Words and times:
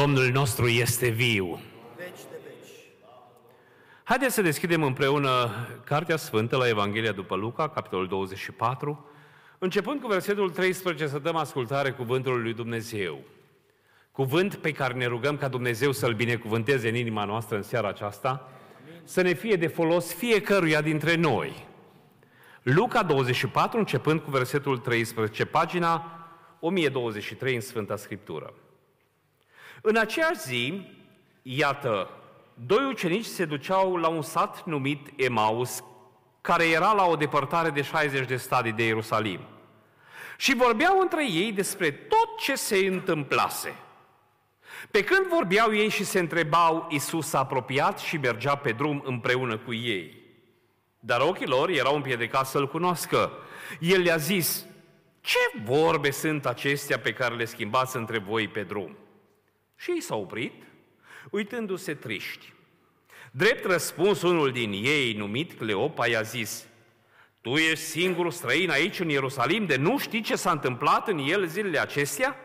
Domnul 0.00 0.30
nostru 0.30 0.66
este 0.66 1.08
viu. 1.08 1.60
veci 1.96 2.20
de 2.30 2.40
veci. 2.44 2.70
Haideți 4.02 4.34
să 4.34 4.42
deschidem 4.42 4.82
împreună 4.82 5.50
Cartea 5.84 6.16
Sfântă 6.16 6.56
la 6.56 6.68
Evanghelia 6.68 7.12
după 7.12 7.36
Luca, 7.36 7.68
capitolul 7.68 8.06
24, 8.06 9.08
începând 9.58 10.00
cu 10.00 10.06
versetul 10.06 10.50
13 10.50 11.06
să 11.06 11.18
dăm 11.18 11.36
ascultare 11.36 11.90
cuvântului 11.90 12.42
lui 12.42 12.54
Dumnezeu. 12.54 13.18
Cuvânt 14.12 14.54
pe 14.54 14.72
care 14.72 14.94
ne 14.94 15.06
rugăm 15.06 15.36
ca 15.36 15.48
Dumnezeu 15.48 15.92
să-l 15.92 16.14
binecuvânteze 16.14 16.88
în 16.88 16.94
inima 16.94 17.24
noastră 17.24 17.56
în 17.56 17.62
seara 17.62 17.88
aceasta, 17.88 18.48
să 19.04 19.20
ne 19.20 19.32
fie 19.32 19.56
de 19.56 19.66
folos 19.66 20.14
fiecăruia 20.14 20.80
dintre 20.80 21.14
noi. 21.14 21.66
Luca 22.62 23.02
24, 23.02 23.78
începând 23.78 24.20
cu 24.20 24.30
versetul 24.30 24.78
13, 24.78 25.44
pagina 25.44 26.12
1023 26.60 27.54
în 27.54 27.60
Sfânta 27.60 27.96
Scriptură. 27.96 28.52
În 29.82 29.96
aceeași 29.96 30.40
zi, 30.40 30.82
iată, 31.42 32.10
doi 32.54 32.84
ucenici 32.84 33.24
se 33.24 33.44
duceau 33.44 33.96
la 33.96 34.08
un 34.08 34.22
sat 34.22 34.64
numit 34.64 35.08
Emaus, 35.16 35.82
care 36.40 36.68
era 36.68 36.92
la 36.92 37.04
o 37.04 37.16
depărtare 37.16 37.70
de 37.70 37.82
60 37.82 38.26
de 38.26 38.36
stadii 38.36 38.72
de 38.72 38.84
Ierusalim. 38.84 39.40
Și 40.36 40.54
vorbeau 40.54 41.00
între 41.00 41.30
ei 41.30 41.52
despre 41.52 41.90
tot 41.90 42.38
ce 42.38 42.54
se 42.54 42.76
întâmplase. 42.76 43.74
Pe 44.90 45.04
când 45.04 45.26
vorbeau 45.26 45.74
ei 45.74 45.88
și 45.88 46.04
se 46.04 46.18
întrebau, 46.18 46.86
Isus 46.90 47.28
s-a 47.28 47.38
apropiat 47.38 47.98
și 47.98 48.16
mergea 48.16 48.54
pe 48.54 48.72
drum 48.72 49.02
împreună 49.04 49.56
cu 49.56 49.74
ei. 49.74 50.16
Dar 51.00 51.20
ochii 51.20 51.46
lor 51.46 51.68
erau 51.68 51.94
împiedicați 51.94 52.50
să-L 52.50 52.68
cunoască. 52.68 53.32
El 53.80 54.00
le-a 54.00 54.16
zis, 54.16 54.66
ce 55.20 55.38
vorbe 55.64 56.10
sunt 56.10 56.46
acestea 56.46 56.98
pe 56.98 57.12
care 57.12 57.34
le 57.34 57.44
schimbați 57.44 57.96
între 57.96 58.18
voi 58.18 58.48
pe 58.48 58.62
drum? 58.62 58.96
Și 59.78 59.90
ei 59.90 60.00
s-au 60.00 60.20
oprit, 60.20 60.52
uitându-se 61.30 61.94
triști. 61.94 62.52
Drept 63.30 63.64
răspuns, 63.64 64.22
unul 64.22 64.52
din 64.52 64.72
ei, 64.72 65.12
numit 65.12 65.52
Cleopa, 65.52 66.06
i-a 66.06 66.22
zis, 66.22 66.66
Tu 67.40 67.56
ești 67.56 67.84
singurul 67.84 68.30
străin 68.30 68.70
aici 68.70 69.00
în 69.00 69.08
Ierusalim 69.08 69.66
de 69.66 69.76
nu 69.76 69.98
știi 69.98 70.20
ce 70.20 70.36
s-a 70.36 70.50
întâmplat 70.50 71.08
în 71.08 71.18
el 71.18 71.46
zilele 71.46 71.78
acestea? 71.78 72.36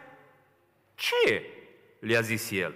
Ce? 0.95 1.47
le-a 1.99 2.21
zis 2.21 2.51
el. 2.51 2.75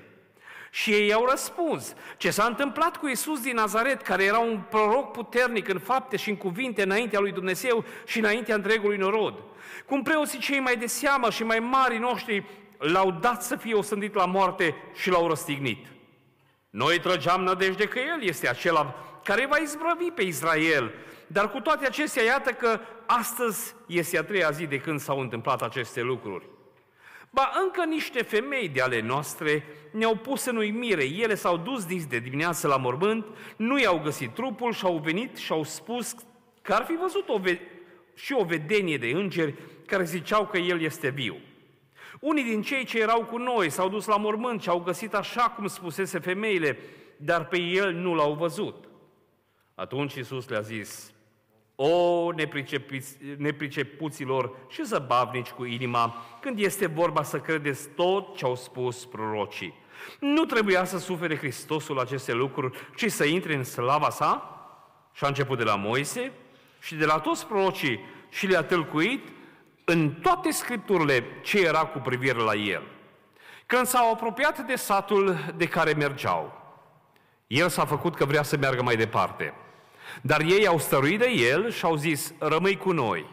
Și 0.71 0.91
ei 0.91 1.13
au 1.13 1.25
răspuns, 1.29 1.93
ce 2.17 2.29
s-a 2.29 2.45
întâmplat 2.45 2.97
cu 2.97 3.07
Isus 3.07 3.41
din 3.41 3.55
Nazaret, 3.55 4.01
care 4.01 4.23
era 4.23 4.37
un 4.37 4.61
proroc 4.69 5.11
puternic 5.11 5.67
în 5.67 5.79
fapte 5.79 6.17
și 6.17 6.29
în 6.29 6.35
cuvinte 6.35 6.83
înaintea 6.83 7.19
lui 7.19 7.31
Dumnezeu 7.31 7.85
și 8.05 8.19
înaintea 8.19 8.55
întregului 8.55 8.97
norod. 8.97 9.43
Cum 9.85 10.03
preoții 10.03 10.39
cei 10.39 10.59
mai 10.59 10.77
de 10.77 10.85
seamă 10.85 11.29
și 11.29 11.43
mai 11.43 11.59
mari 11.59 11.97
noștri 11.97 12.45
l-au 12.77 13.11
dat 13.11 13.43
să 13.43 13.55
fie 13.55 13.73
osândit 13.73 14.13
la 14.13 14.25
moarte 14.25 14.75
și 14.93 15.09
l-au 15.09 15.27
răstignit. 15.27 15.85
Noi 16.69 16.99
trăgeam 16.99 17.43
nădejde 17.43 17.87
că 17.87 17.99
El 17.99 18.23
este 18.23 18.49
acela 18.49 18.95
care 19.23 19.45
va 19.45 19.57
izbrăvi 19.57 20.11
pe 20.15 20.21
Israel, 20.21 20.91
dar 21.27 21.51
cu 21.51 21.59
toate 21.59 21.85
acestea, 21.85 22.23
iată 22.23 22.51
că 22.51 22.79
astăzi 23.05 23.75
este 23.87 24.17
a 24.17 24.23
treia 24.23 24.51
zi 24.51 24.65
de 24.65 24.79
când 24.79 24.99
s-au 24.99 25.19
întâmplat 25.19 25.61
aceste 25.61 26.01
lucruri. 26.01 26.45
Ba, 27.29 27.51
încă 27.63 27.83
niște 27.85 28.21
femei 28.23 28.69
de 28.69 28.81
ale 28.81 29.01
noastre 29.01 29.63
ne-au 29.91 30.15
pus 30.15 30.45
în 30.45 30.55
uimire. 30.55 31.03
Ele 31.03 31.35
s-au 31.35 31.57
dus 31.57 31.85
dis 31.85 32.05
de 32.05 32.19
dimineață 32.19 32.67
la 32.67 32.77
mormânt, 32.77 33.25
nu 33.55 33.79
i-au 33.79 33.99
găsit 33.99 34.33
trupul 34.33 34.73
și 34.73 34.85
au 34.85 34.97
venit 34.97 35.37
și 35.37 35.51
au 35.51 35.63
spus 35.63 36.15
că 36.61 36.73
ar 36.73 36.83
fi 36.85 36.95
văzut 36.95 37.29
o 37.29 37.37
ve- 37.37 37.61
și 38.15 38.33
o 38.33 38.43
vedenie 38.43 38.97
de 38.97 39.07
îngeri 39.07 39.55
care 39.85 40.03
ziceau 40.03 40.45
că 40.47 40.57
el 40.57 40.81
este 40.81 41.09
viu. 41.09 41.37
Unii 42.19 42.43
din 42.43 42.61
cei 42.61 42.85
ce 42.85 42.99
erau 42.99 43.25
cu 43.25 43.37
noi 43.37 43.69
s-au 43.69 43.89
dus 43.89 44.05
la 44.05 44.17
mormânt 44.17 44.61
și 44.61 44.69
au 44.69 44.79
găsit 44.79 45.13
așa 45.13 45.41
cum 45.41 45.67
spusese 45.67 46.19
femeile, 46.19 46.79
dar 47.17 47.45
pe 47.45 47.59
el 47.59 47.93
nu 47.93 48.13
l-au 48.13 48.33
văzut. 48.33 48.87
Atunci 49.75 50.13
Iisus 50.13 50.47
le-a 50.47 50.61
zis, 50.61 51.11
o 51.75 52.31
nepricepuților 53.37 54.55
și 54.69 54.83
zăbavnici 54.83 55.49
cu 55.49 55.65
inima, 55.65 56.25
când 56.41 56.59
este 56.59 56.85
vorba 56.85 57.23
să 57.23 57.39
credeți 57.39 57.89
tot 57.89 58.35
ce 58.35 58.45
au 58.45 58.55
spus 58.55 59.05
prorocii. 59.05 59.73
Nu 60.19 60.45
trebuia 60.45 60.85
să 60.85 60.97
sufere 60.97 61.37
Hristosul 61.37 61.99
aceste 61.99 62.33
lucruri, 62.33 62.77
ci 62.95 63.11
să 63.11 63.25
intre 63.25 63.55
în 63.55 63.63
slava 63.63 64.09
sa? 64.09 64.51
Și 65.13 65.23
a 65.23 65.27
început 65.27 65.57
de 65.57 65.63
la 65.63 65.75
Moise 65.75 66.31
și 66.79 66.95
de 66.95 67.05
la 67.05 67.19
toți 67.19 67.47
prorocii 67.47 67.99
și 68.29 68.47
le-a 68.47 68.63
tâlcuit 68.63 69.27
în 69.89 70.13
toate 70.21 70.51
scripturile 70.51 71.23
ce 71.41 71.59
era 71.59 71.85
cu 71.85 71.99
privire 71.99 72.39
la 72.39 72.53
el. 72.53 72.83
Când 73.65 73.85
s-au 73.85 74.11
apropiat 74.13 74.65
de 74.65 74.75
satul 74.75 75.37
de 75.55 75.67
care 75.67 75.93
mergeau, 75.93 76.61
el 77.47 77.69
s-a 77.69 77.85
făcut 77.85 78.15
că 78.15 78.25
vrea 78.25 78.43
să 78.43 78.57
meargă 78.57 78.83
mai 78.83 78.95
departe. 78.95 79.53
Dar 80.21 80.41
ei 80.41 80.67
au 80.67 80.77
stăruit 80.77 81.19
de 81.19 81.29
el 81.29 81.71
și 81.71 81.85
au 81.85 81.95
zis, 81.95 82.33
rămâi 82.39 82.77
cu 82.77 82.91
noi, 82.91 83.25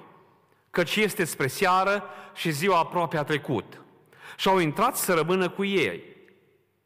căci 0.70 0.96
este 0.96 1.24
spre 1.24 1.46
seară 1.46 2.04
și 2.34 2.50
ziua 2.50 2.78
aproape 2.78 3.18
a 3.18 3.22
trecut. 3.22 3.80
Și 4.36 4.48
au 4.48 4.58
intrat 4.58 4.96
să 4.96 5.14
rămână 5.14 5.48
cu 5.48 5.64
ei. 5.64 6.02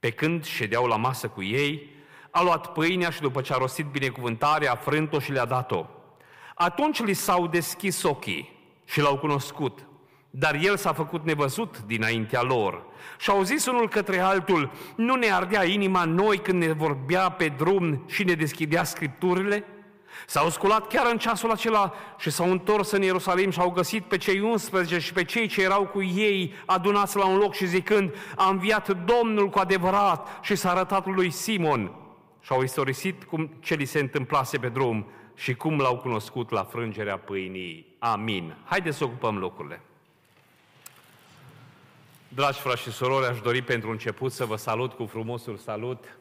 Pe 0.01 0.11
când 0.11 0.45
ședeau 0.45 0.87
la 0.87 0.97
masă 0.97 1.29
cu 1.29 1.43
ei, 1.43 1.97
a 2.31 2.43
luat 2.43 2.73
pâinea 2.73 3.11
și 3.11 3.21
după 3.21 3.41
ce 3.41 3.53
a 3.53 3.57
rostit 3.57 3.87
binecuvântarea, 3.87 4.73
a 4.73 4.77
frânt-o 4.77 5.19
și 5.19 5.33
le-a 5.33 5.45
dat-o. 5.45 5.87
Atunci 6.55 7.03
li 7.03 7.15
s-au 7.15 7.47
deschis 7.47 8.03
ochii 8.03 8.57
și 8.89 9.01
l-au 9.01 9.19
cunoscut, 9.19 9.87
dar 10.31 10.59
el 10.63 10.77
s-a 10.77 10.93
făcut 10.93 11.25
nevăzut 11.25 11.83
dinaintea 11.87 12.43
lor. 12.43 12.83
Și 13.19 13.31
au 13.31 13.43
zis 13.43 13.67
unul 13.67 13.89
către 13.89 14.19
altul, 14.19 14.71
nu 14.97 15.15
ne 15.15 15.31
ardea 15.31 15.65
inima 15.65 16.05
noi 16.05 16.39
când 16.39 16.63
ne 16.63 16.73
vorbea 16.73 17.31
pe 17.31 17.53
drum 17.57 18.05
și 18.07 18.25
ne 18.25 18.33
deschidea 18.33 18.85
scripturile? 18.85 19.65
S-au 20.27 20.49
sculat 20.49 20.87
chiar 20.87 21.07
în 21.11 21.19
ceasul 21.19 21.51
acela 21.51 21.95
și 22.19 22.31
s-au 22.31 22.51
întors 22.51 22.91
în 22.91 23.03
Ierusalim 23.03 23.51
și 23.51 23.61
au 23.61 23.71
găsit 23.71 24.05
pe 24.05 24.17
cei 24.17 24.41
11 24.41 24.99
și 24.99 25.13
pe 25.13 25.25
cei 25.25 25.47
ce 25.47 25.63
erau 25.63 25.87
cu 25.87 26.03
ei 26.03 26.55
adunați 26.67 27.17
la 27.17 27.27
un 27.27 27.37
loc 27.37 27.55
și 27.55 27.67
zicând, 27.67 28.15
a 28.37 28.49
înviat 28.49 29.05
Domnul 29.05 29.49
cu 29.49 29.59
adevărat 29.59 30.29
și 30.43 30.57
s-a 30.57 30.71
arătat 30.71 31.07
lui 31.07 31.31
Simon. 31.31 31.93
Și 32.41 32.53
au 32.53 32.63
istorisit 32.63 33.25
cum 33.25 33.51
ce 33.61 33.75
li 33.75 33.85
se 33.85 33.99
întâmplase 33.99 34.59
pe 34.59 34.69
drum 34.69 35.07
și 35.39 35.55
cum 35.55 35.79
l-au 35.79 35.99
cunoscut 35.99 36.51
la 36.51 36.65
frângerea 36.65 37.19
pâinii. 37.19 37.97
Amin. 37.99 38.55
Haideți 38.65 38.97
să 38.97 39.05
ocupăm 39.05 39.39
locurile. 39.39 39.81
Dragi 42.29 42.59
frați 42.59 42.83
și 42.83 42.91
surori, 42.91 43.27
aș 43.27 43.41
dori 43.41 43.63
pentru 43.63 43.91
început 43.91 44.33
să 44.33 44.45
vă 44.45 44.57
salut 44.57 44.93
cu 44.93 45.07
frumosul 45.07 45.57
salut 45.57 46.19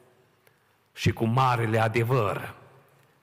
și 0.94 1.12
cu 1.12 1.24
marele 1.24 1.78
adevăr. 1.78 2.54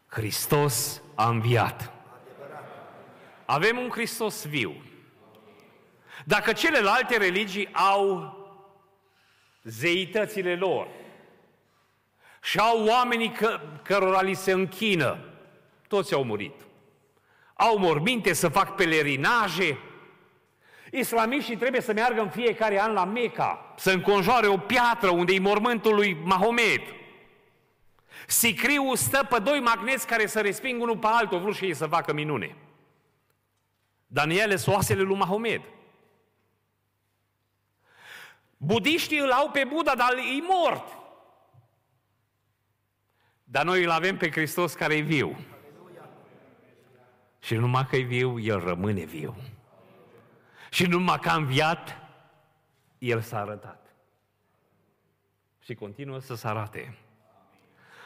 Hristos 0.08 1.02
a 1.16 1.30
înviat. 1.30 1.92
Avem 3.46 3.78
un 3.78 3.90
Hristos 3.90 4.46
viu. 4.46 4.74
Dacă 6.26 6.54
celelalte 6.54 7.18
religii 7.18 7.74
au 7.74 8.36
zeitățile 9.64 10.56
lor 10.56 10.88
și 12.42 12.60
au 12.60 12.86
oamenii 12.86 13.32
că, 13.32 13.60
cărora 13.84 14.22
li 14.22 14.34
se 14.34 14.52
închină, 14.52 15.35
toți 15.88 16.14
au 16.14 16.24
murit. 16.24 16.54
Au 17.54 17.78
morminte 17.78 18.34
să 18.34 18.48
fac 18.48 18.76
pelerinaje. 18.76 19.78
Islamiștii 20.92 21.58
trebuie 21.58 21.82
să 21.82 21.94
meargă 21.94 22.22
în 22.22 22.30
fiecare 22.30 22.82
an 22.82 22.94
la 22.94 23.06
Meca, 23.06 23.74
să 23.78 23.92
înconjoare 23.92 24.48
o 24.48 24.58
piatră 24.58 25.10
unde 25.10 25.34
e 25.34 25.40
mormântul 25.40 25.96
lui 25.96 26.18
Mahomet. 26.24 26.82
Sicriul 28.28 28.96
stă 28.96 29.26
pe 29.30 29.40
doi 29.40 29.60
magneți 29.60 30.08
care 30.08 30.26
să 30.26 30.42
resping 30.42 30.82
unul 30.82 30.98
pe 30.98 31.08
altul, 31.08 31.40
vrut 31.40 31.56
și 31.56 31.66
ei 31.66 31.74
să 31.74 31.88
facă 31.88 32.14
minune. 32.14 32.56
Daniele 34.08 34.56
soasele 34.56 35.02
lui 35.02 35.18
Mahomet. 35.18 35.62
Budiștii 38.58 39.20
îl 39.20 39.32
au 39.32 39.50
pe 39.50 39.64
Buddha, 39.64 39.96
dar 39.96 40.14
e 40.14 40.42
mort. 40.48 40.88
Dar 43.44 43.64
noi 43.64 43.84
îl 43.84 43.90
avem 43.90 44.18
pe 44.18 44.32
Hristos 44.32 44.74
care 44.74 44.96
e 44.96 45.00
viu. 45.00 45.38
Și 47.46 47.56
numai 47.56 47.86
că 47.86 47.96
e 47.96 48.02
viu, 48.02 48.40
El 48.40 48.60
rămâne 48.60 49.04
viu. 49.04 49.36
Și 50.70 50.86
numai 50.86 51.20
că 51.20 51.30
a 51.30 51.36
înviat, 51.36 51.98
El 52.98 53.22
s-a 53.22 53.40
arătat. 53.40 53.96
Și 55.60 55.76
continuă 55.76 56.20
să 56.20 56.36
se 56.36 56.48
arate. 56.48 56.98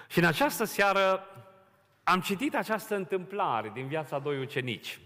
Și 0.07 0.19
în 0.19 0.25
această 0.25 0.63
seară 0.63 1.23
am 2.03 2.21
citit 2.21 2.55
această 2.55 2.95
întâmplare 2.95 3.71
din 3.73 3.87
viața 3.87 4.15
a 4.15 4.19
doi 4.19 4.41
ucenici. 4.41 4.99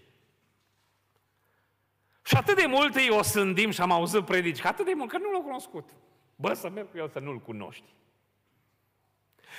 Și 2.23 2.35
atât 2.35 2.55
de 2.55 2.65
mult 2.65 2.95
îi 2.95 3.09
o 3.09 3.21
sândim 3.21 3.69
și 3.69 3.81
am 3.81 3.91
auzit 3.91 4.25
predici, 4.25 4.61
că 4.61 4.67
atât 4.67 4.85
de 4.85 4.93
mult, 4.95 5.09
că 5.09 5.17
nu 5.17 5.31
l-au 5.31 5.41
cunoscut. 5.41 5.89
Bă, 6.35 6.53
să 6.53 6.69
merg 6.69 6.91
cu 6.91 6.97
el 6.97 7.09
să 7.09 7.19
nu-l 7.19 7.39
cunoști. 7.39 7.93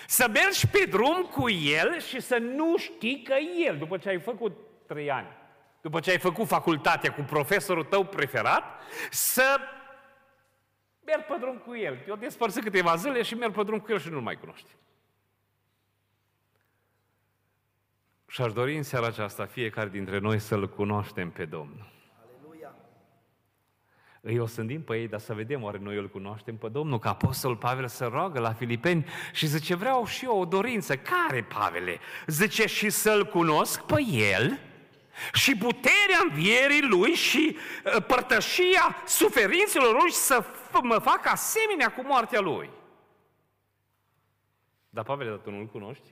Să 0.06 0.28
mergi 0.32 0.66
pe 0.66 0.86
drum 0.90 1.22
cu 1.22 1.50
el 1.50 2.00
și 2.00 2.20
să 2.20 2.36
nu 2.36 2.76
știi 2.76 3.22
că 3.22 3.34
el, 3.66 3.78
după 3.78 3.96
ce 3.96 4.08
ai 4.08 4.20
făcut 4.20 4.56
trei 4.86 5.10
ani, 5.10 5.28
după 5.80 6.00
ce 6.00 6.10
ai 6.10 6.18
făcut 6.18 6.46
facultatea 6.46 7.12
cu 7.12 7.22
profesorul 7.22 7.84
tău 7.84 8.04
preferat, 8.04 8.64
să 9.10 9.58
Merg 11.04 11.24
pe 11.24 11.36
drum 11.40 11.56
cu 11.56 11.76
el. 11.76 12.04
Eu 12.08 12.16
despărțit 12.16 12.62
câteva 12.62 12.96
zile 12.96 13.22
și 13.22 13.34
merg 13.34 13.54
pe 13.54 13.62
drum 13.62 13.80
cu 13.80 13.92
el 13.92 13.98
și 13.98 14.08
nu-l 14.08 14.20
mai 14.20 14.36
cunoști. 14.36 14.68
Și 18.26 18.42
aș 18.42 18.52
dori 18.52 18.76
în 18.76 18.82
seara 18.82 19.06
aceasta 19.06 19.46
fiecare 19.46 19.88
dintre 19.88 20.18
noi 20.18 20.38
să-L 20.38 20.68
cunoaștem 20.68 21.30
pe 21.30 21.44
Domnul. 21.44 21.92
Aleluia! 24.24 24.32
Îi 24.32 24.38
o 24.38 24.46
sândim 24.46 24.82
pe 24.82 24.96
ei, 24.96 25.08
dar 25.08 25.20
să 25.20 25.34
vedem, 25.34 25.62
oare 25.62 25.78
noi 25.78 25.96
îl 25.96 26.08
cunoaștem 26.08 26.56
pe 26.56 26.68
Domnul? 26.68 26.98
Că 26.98 27.08
Apostol 27.08 27.56
Pavel 27.56 27.88
se 27.88 28.04
roagă 28.04 28.40
la 28.40 28.52
Filipeni 28.52 29.06
și 29.32 29.46
zice, 29.46 29.74
vreau 29.74 30.06
și 30.06 30.24
eu 30.24 30.40
o 30.40 30.44
dorință. 30.44 30.96
Care, 30.96 31.42
Pavele? 31.42 31.98
Zice, 32.26 32.66
și 32.66 32.90
să-L 32.90 33.24
cunosc 33.24 33.80
pe 33.80 34.02
El 34.10 34.58
și 35.32 35.56
puterea 35.56 36.20
învierii 36.28 36.82
Lui 36.82 37.10
și 37.10 37.56
uh, 37.56 38.04
părtășia 38.06 38.96
suferințelor 39.06 39.92
Lui 40.02 40.12
să 40.12 40.44
mă 40.82 40.98
fac 40.98 41.26
asemenea 41.26 41.92
cu 41.92 42.02
moartea 42.06 42.40
Lui. 42.40 42.70
Dar, 44.90 45.04
Pavel, 45.04 45.26
dar 45.26 45.36
tu 45.36 45.50
nu-L 45.50 45.66
cunoști? 45.66 46.08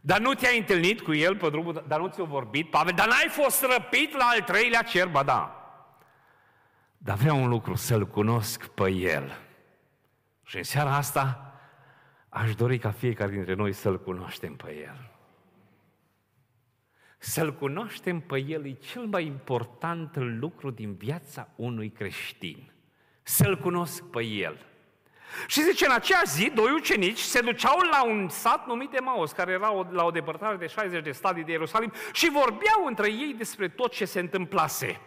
Dar 0.00 0.18
nu 0.18 0.34
te-ai 0.34 0.58
întâlnit 0.58 1.00
cu 1.00 1.14
el 1.14 1.36
pe 1.36 1.50
drumul, 1.50 1.84
dar 1.88 2.00
nu 2.00 2.08
ți-a 2.08 2.24
vorbit, 2.24 2.70
Pavel, 2.70 2.92
dar 2.96 3.06
n-ai 3.06 3.28
fost 3.28 3.62
răpit 3.62 4.16
la 4.16 4.24
al 4.24 4.42
treilea 4.42 4.82
cer, 4.82 5.06
ba 5.06 5.22
da. 5.22 5.63
Dar 7.04 7.16
vreau 7.16 7.42
un 7.42 7.48
lucru, 7.48 7.74
să-l 7.74 8.06
cunosc 8.06 8.66
pe 8.66 8.90
el. 8.90 9.38
Și 10.44 10.56
în 10.56 10.62
seara 10.62 10.96
asta 10.96 11.54
aș 12.28 12.54
dori 12.54 12.78
ca 12.78 12.90
fiecare 12.90 13.30
dintre 13.30 13.54
noi 13.54 13.72
să-l 13.72 14.00
cunoaștem 14.00 14.56
pe 14.56 14.74
el. 14.82 15.10
Să-l 17.18 17.54
cunoaștem 17.54 18.20
pe 18.20 18.38
el 18.38 18.66
e 18.66 18.72
cel 18.72 19.06
mai 19.06 19.26
important 19.26 20.16
lucru 20.16 20.70
din 20.70 20.94
viața 20.94 21.48
unui 21.56 21.90
creștin. 21.90 22.72
Să-l 23.22 23.58
cunosc 23.58 24.02
pe 24.02 24.22
el. 24.24 24.66
Și 25.46 25.62
zice, 25.62 25.84
în 25.84 25.92
acea 25.92 26.22
zi, 26.24 26.50
doi 26.54 26.70
ucenici 26.70 27.18
se 27.18 27.40
duceau 27.40 27.78
la 27.90 28.04
un 28.04 28.28
sat 28.28 28.66
numit 28.66 28.94
Emaus, 28.94 29.32
care 29.32 29.52
era 29.52 29.88
la 29.90 30.04
o 30.04 30.10
depărtare 30.10 30.56
de 30.56 30.66
60 30.66 31.02
de 31.02 31.12
stadii 31.12 31.44
de 31.44 31.50
Ierusalim, 31.50 31.92
și 32.12 32.30
vorbeau 32.30 32.84
între 32.86 33.12
ei 33.12 33.34
despre 33.38 33.68
tot 33.68 33.92
ce 33.92 34.04
se 34.04 34.20
întâmplase. 34.20 35.00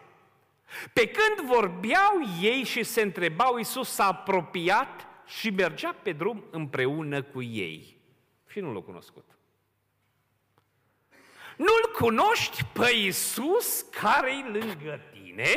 Pe 0.94 1.08
când 1.08 1.48
vorbeau 1.48 2.14
ei 2.42 2.64
și 2.64 2.84
se 2.84 3.02
întrebau, 3.02 3.58
Iisus 3.58 3.90
s-a 3.90 4.08
apropiat 4.08 5.08
și 5.26 5.50
mergea 5.50 5.96
pe 6.04 6.12
drum 6.12 6.44
împreună 6.52 7.24
cu 7.24 7.42
ei. 7.42 7.98
Și 8.48 8.60
nu 8.60 8.72
l-au 8.72 8.82
cunoscut. 8.82 9.38
Nu-L 11.58 11.92
cunoști 11.96 12.64
pe 12.64 12.92
Iisus 12.96 13.82
care-i 13.82 14.52
lângă 14.52 15.02
tine? 15.12 15.50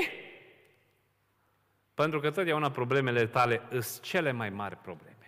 Pentru 1.94 2.20
că 2.20 2.30
totdeauna 2.30 2.70
problemele 2.70 3.26
tale 3.26 3.62
sunt 3.70 4.00
cele 4.00 4.32
mai 4.32 4.50
mari 4.50 4.76
probleme. 4.76 5.19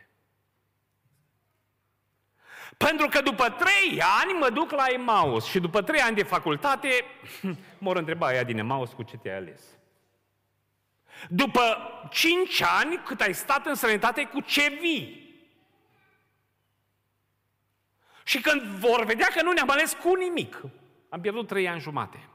Pentru 2.85 3.09
că 3.09 3.21
după 3.21 3.49
trei 3.49 4.03
ani 4.21 4.33
mă 4.39 4.51
duc 4.51 4.71
la 4.71 4.85
Emaus 4.89 5.45
și 5.45 5.61
după 5.61 5.83
trei 5.83 6.01
ani 6.01 6.17
de 6.17 6.23
facultate 6.23 6.89
mă 7.79 7.93
întreba 7.93 8.27
aia 8.27 8.45
din 8.45 8.59
Emaus 8.59 8.93
cu 8.93 9.03
ce 9.03 9.17
te-ai 9.17 9.37
ales. 9.37 9.63
După 11.29 11.61
cinci 12.11 12.63
ani 12.63 13.03
cât 13.05 13.21
ai 13.21 13.35
stat 13.35 13.67
în 13.67 13.75
sănătate, 13.75 14.25
cu 14.25 14.41
ce 14.41 14.79
vii? 14.81 15.21
Și 18.25 18.41
când 18.41 18.63
vor 18.63 19.05
vedea 19.05 19.29
că 19.35 19.43
nu 19.43 19.53
ne-am 19.53 19.71
ales 19.71 19.93
cu 19.93 20.15
nimic, 20.15 20.61
am 21.09 21.21
pierdut 21.21 21.47
trei 21.47 21.69
ani 21.69 21.81
jumate. 21.81 22.29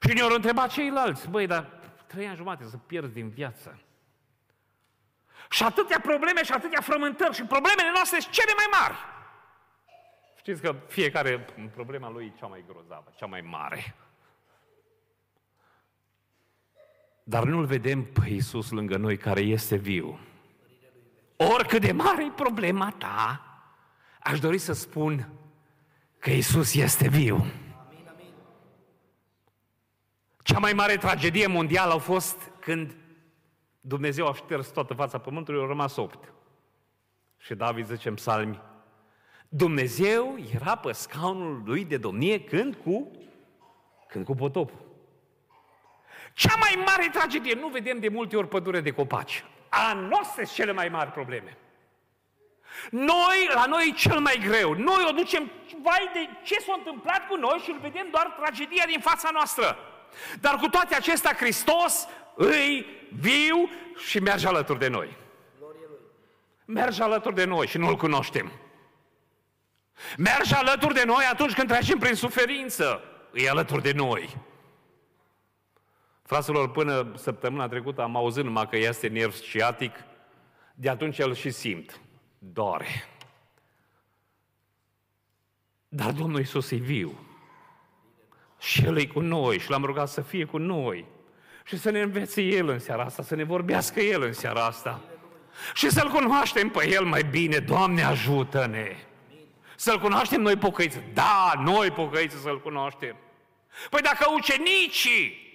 Și 0.00 0.14
ne-au 0.14 0.34
întrebat 0.34 0.70
ceilalți, 0.70 1.28
băi, 1.28 1.46
dar 1.46 1.70
trei 2.06 2.26
ani 2.26 2.36
jumate 2.36 2.64
să 2.64 2.76
pierzi 2.76 3.12
din 3.12 3.28
viață. 3.28 3.80
Și 5.48 5.62
atâtea 5.62 6.00
probleme 6.00 6.44
și 6.44 6.52
atâtea 6.52 6.80
frământări 6.80 7.34
și 7.34 7.42
problemele 7.42 7.90
noastre 7.94 8.18
sunt 8.20 8.32
cele 8.32 8.52
mai 8.56 8.66
mari. 8.80 8.94
Știți 10.38 10.60
că 10.60 10.74
fiecare 10.88 11.44
problema 11.74 12.10
lui 12.10 12.24
e 12.24 12.38
cea 12.38 12.46
mai 12.46 12.64
grozavă, 12.68 13.12
cea 13.16 13.26
mai 13.26 13.40
mare. 13.40 13.94
Dar 17.22 17.44
nu-L 17.44 17.64
vedem 17.64 18.04
pe 18.04 18.28
Iisus 18.28 18.70
lângă 18.70 18.96
noi 18.96 19.16
care 19.16 19.40
este 19.40 19.76
viu. 19.76 20.18
Oricât 21.36 21.80
de 21.80 21.92
mare 21.92 22.24
e 22.24 22.30
problema 22.30 22.94
ta, 22.98 23.42
aș 24.20 24.40
dori 24.40 24.58
să 24.58 24.72
spun 24.72 25.28
că 26.18 26.30
Iisus 26.30 26.74
este 26.74 27.08
viu. 27.08 27.46
Cea 30.42 30.58
mai 30.58 30.72
mare 30.72 30.96
tragedie 30.96 31.46
mondială 31.46 31.92
a 31.92 31.98
fost 31.98 32.50
când 32.60 32.96
Dumnezeu 33.80 34.26
a 34.26 34.34
șters 34.34 34.68
toată 34.68 34.94
fața 34.94 35.18
pământului, 35.18 35.60
au 35.60 35.66
rămas 35.66 35.96
opt. 35.96 36.32
Și 37.36 37.54
David 37.54 37.86
zice 37.86 38.08
în 38.08 38.14
psalmi, 38.14 38.60
Dumnezeu 39.48 40.38
era 40.54 40.76
pe 40.76 40.92
scaunul 40.92 41.62
lui 41.64 41.84
de 41.84 41.96
domnie 41.96 42.44
când 42.44 42.74
cu, 42.74 43.10
când 44.08 44.24
cu 44.24 44.34
potop. 44.34 44.70
Cea 46.32 46.54
mai 46.60 46.84
mare 46.86 47.08
tragedie, 47.12 47.54
nu 47.54 47.68
vedem 47.68 47.98
de 47.98 48.08
multe 48.08 48.36
ori 48.36 48.48
pădure 48.48 48.80
de 48.80 48.90
copaci. 48.90 49.44
A 49.68 49.92
noastre 49.92 50.44
sunt 50.44 50.56
cele 50.56 50.72
mai 50.72 50.88
mari 50.88 51.10
probleme. 51.10 51.56
Noi, 52.90 53.50
la 53.54 53.64
noi 53.64 53.88
e 53.88 53.92
cel 53.92 54.18
mai 54.20 54.40
greu. 54.46 54.72
Noi 54.72 55.04
o 55.08 55.12
ducem, 55.12 55.50
vai 55.82 56.10
de 56.12 56.28
ce 56.42 56.58
s-a 56.60 56.74
întâmplat 56.76 57.26
cu 57.26 57.36
noi 57.36 57.60
și 57.64 57.70
îl 57.70 57.78
vedem 57.78 58.06
doar 58.10 58.26
tragedia 58.26 58.84
din 58.86 59.00
fața 59.00 59.30
noastră. 59.32 59.76
Dar 60.40 60.54
cu 60.54 60.68
toate 60.68 60.94
acestea, 60.94 61.34
Hristos 61.34 62.08
îi 62.38 62.86
viu 63.12 63.68
și 63.96 64.18
merge 64.18 64.46
alături 64.46 64.78
de 64.78 64.88
noi. 64.88 65.16
Merge 66.64 67.02
alături 67.02 67.34
de 67.34 67.44
noi 67.44 67.66
și 67.66 67.78
nu-L 67.78 67.96
cunoaștem. 67.96 68.52
Merge 70.16 70.54
alături 70.54 70.94
de 70.94 71.04
noi 71.04 71.24
atunci 71.30 71.54
când 71.54 71.68
trecem 71.68 71.98
prin 71.98 72.14
suferință. 72.14 73.02
E 73.32 73.50
alături 73.50 73.82
de 73.82 73.92
noi. 73.92 74.36
Fraților, 76.22 76.70
până 76.70 77.12
săptămâna 77.16 77.68
trecută 77.68 78.02
am 78.02 78.16
auzit 78.16 78.44
numai 78.44 78.68
că 78.68 78.76
este 78.76 79.08
nerv 79.08 79.32
sciatic, 79.32 79.92
de 80.74 80.88
atunci 80.88 81.18
el 81.18 81.34
și 81.34 81.50
simt. 81.50 82.00
Doare. 82.38 83.08
Dar 85.88 86.12
Domnul 86.12 86.38
Iisus 86.38 86.70
e 86.70 86.76
viu. 86.76 87.18
Și 88.58 88.84
El 88.84 88.98
e 88.98 89.06
cu 89.06 89.20
noi 89.20 89.58
și 89.58 89.70
l-am 89.70 89.84
rugat 89.84 90.08
să 90.08 90.20
fie 90.20 90.44
cu 90.44 90.58
noi. 90.58 91.06
Și 91.68 91.78
să 91.78 91.90
ne 91.90 92.00
învețe 92.00 92.42
El 92.42 92.68
în 92.68 92.78
seara 92.78 93.02
asta, 93.02 93.22
să 93.22 93.34
ne 93.34 93.44
vorbească 93.44 94.00
El 94.00 94.22
în 94.22 94.32
seara 94.32 94.64
asta. 94.64 95.00
Și 95.74 95.90
să-L 95.90 96.08
cunoaștem 96.08 96.68
pe 96.68 96.88
El 96.88 97.04
mai 97.04 97.22
bine. 97.22 97.58
Doamne, 97.58 98.02
ajută-ne! 98.02 98.96
Să-L 99.76 99.98
cunoaștem 99.98 100.40
noi 100.40 100.56
pocăiți. 100.56 101.00
Da, 101.12 101.52
noi 101.64 101.90
pocăiți 101.90 102.36
să-L 102.36 102.60
cunoaștem. 102.60 103.16
Păi 103.90 104.00
dacă 104.00 104.30
ucenicii 104.34 105.46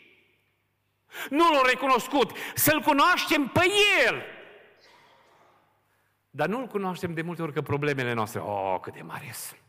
nu 1.29 1.51
l-au 1.51 1.63
recunoscut, 1.65 2.31
să-L 2.55 2.79
cunoaștem 2.79 3.47
pe 3.47 3.65
El. 4.07 4.21
Dar 6.29 6.47
nu-L 6.47 6.67
cunoaștem 6.67 7.13
de 7.13 7.21
multe 7.21 7.41
ori 7.41 7.53
că 7.53 7.61
problemele 7.61 8.13
noastre, 8.13 8.39
oh, 8.39 8.77
cât 8.81 8.93
de 8.93 9.01
mari 9.01 9.29
sunt. 9.33 9.59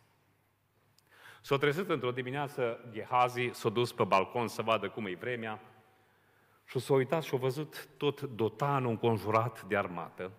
S-a 1.40 1.56
trezit 1.56 1.88
într-o 1.88 2.10
dimineață 2.10 2.80
Gehazi, 2.90 3.50
s-a 3.52 3.68
dus 3.68 3.92
pe 3.92 4.04
balcon 4.04 4.48
să 4.48 4.62
vadă 4.62 4.88
cum 4.88 5.06
e 5.06 5.16
vremea 5.20 5.60
și 6.64 6.78
s-a 6.78 6.92
uitat 6.92 7.22
și 7.22 7.34
a 7.34 7.38
văzut 7.38 7.88
tot 7.96 8.20
dotanul 8.20 8.90
înconjurat 8.90 9.62
de 9.62 9.76
armată. 9.76 10.30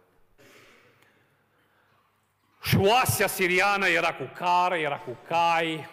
Și 2.61 2.77
oasea 2.77 3.27
siriană 3.27 3.87
era 3.87 4.13
cu 4.15 4.31
cară, 4.35 4.75
era 4.75 4.99
cu 4.99 5.17
cai 5.27 5.89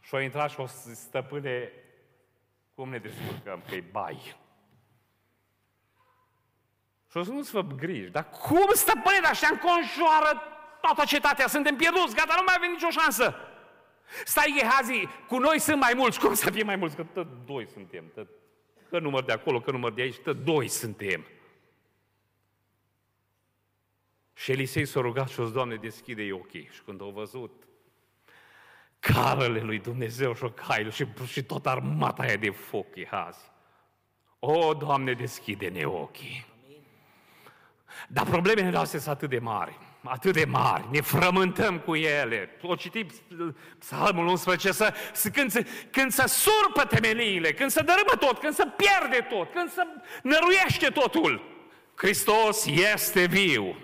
și 0.00 0.14
a 0.14 0.22
intrat 0.22 0.50
și 0.50 0.60
o 0.60 0.66
stăpâne 0.94 1.72
cum 2.74 2.88
ne 2.88 2.98
descurcăm, 2.98 3.62
că 3.68 3.74
e 3.74 3.84
bai. 3.92 4.36
Și 7.10 7.16
o 7.16 7.22
să 7.22 7.30
nu-ți 7.30 7.50
fă 7.50 7.60
griji, 7.60 8.10
dar 8.10 8.28
cum 8.28 8.68
stăpâne, 8.72 9.18
dar 9.22 9.30
ăștia 9.30 9.48
înconjoară 9.50 10.42
toată 10.80 11.04
cetatea, 11.04 11.46
suntem 11.46 11.76
pierduți, 11.76 12.14
gata, 12.14 12.34
nu 12.36 12.42
mai 12.46 12.54
avem 12.56 12.70
nicio 12.70 12.90
șansă. 12.90 13.34
Stai 14.24 14.54
Gehazi, 14.58 15.08
cu 15.28 15.38
noi 15.38 15.58
sunt 15.58 15.80
mai 15.80 15.92
mulți. 15.96 16.20
Cum 16.20 16.34
să 16.34 16.50
fie 16.50 16.62
mai 16.62 16.76
mulți? 16.76 16.96
Că 16.96 17.02
tot 17.02 17.26
doi 17.46 17.68
suntem. 17.72 18.04
Tot, 18.14 18.28
că 18.90 18.98
număr 18.98 19.24
de 19.24 19.32
acolo, 19.32 19.60
că 19.60 19.70
număr 19.70 19.92
de 19.92 20.02
aici, 20.02 20.18
tot 20.18 20.44
doi 20.44 20.68
suntem. 20.68 21.26
Și 24.34 24.50
Elisei 24.50 24.86
s-a 24.86 25.00
rugat 25.00 25.28
și 25.28 25.40
o 25.40 25.48
Doamne, 25.48 25.76
deschide 25.76 26.32
ochii. 26.32 26.68
Și 26.72 26.82
când 26.82 27.00
au 27.00 27.10
văzut 27.10 27.64
carele 28.98 29.60
lui 29.60 29.78
Dumnezeu 29.78 30.34
și 30.34 30.44
cailul 30.54 30.92
și, 30.92 31.06
și 31.26 31.42
tot 31.42 31.66
armata 31.66 32.22
aia 32.22 32.36
de 32.36 32.50
foc, 32.50 32.94
Gehazi. 32.94 33.50
O, 34.38 34.74
Doamne, 34.74 35.12
deschide-ne 35.12 35.84
ochii. 35.84 36.46
Dar 38.08 38.26
problemele 38.26 38.70
noastre 38.70 38.98
sunt 38.98 39.14
atât 39.14 39.28
de 39.28 39.38
mari. 39.38 39.78
Atât 40.04 40.32
de 40.32 40.44
mari, 40.44 40.84
ne 40.90 41.00
frământăm 41.00 41.78
cu 41.78 41.94
ele. 41.94 42.50
O 42.62 42.74
citim 42.74 43.06
psalmul 43.78 44.26
11, 44.26 44.72
să, 44.72 44.94
să, 45.12 45.28
când, 45.28 45.50
să, 45.50 45.66
când 45.90 46.10
să 46.10 46.24
surpă 46.26 46.84
temeliile, 46.84 47.52
când 47.52 47.70
să 47.70 47.82
dărâmă 47.82 48.16
tot, 48.18 48.38
când 48.38 48.54
să 48.54 48.66
pierde 48.76 49.26
tot, 49.28 49.52
când 49.52 49.70
să 49.70 49.86
năruiește 50.22 50.88
totul. 50.88 51.42
Hristos 51.94 52.66
este 52.66 53.26
viu 53.26 53.76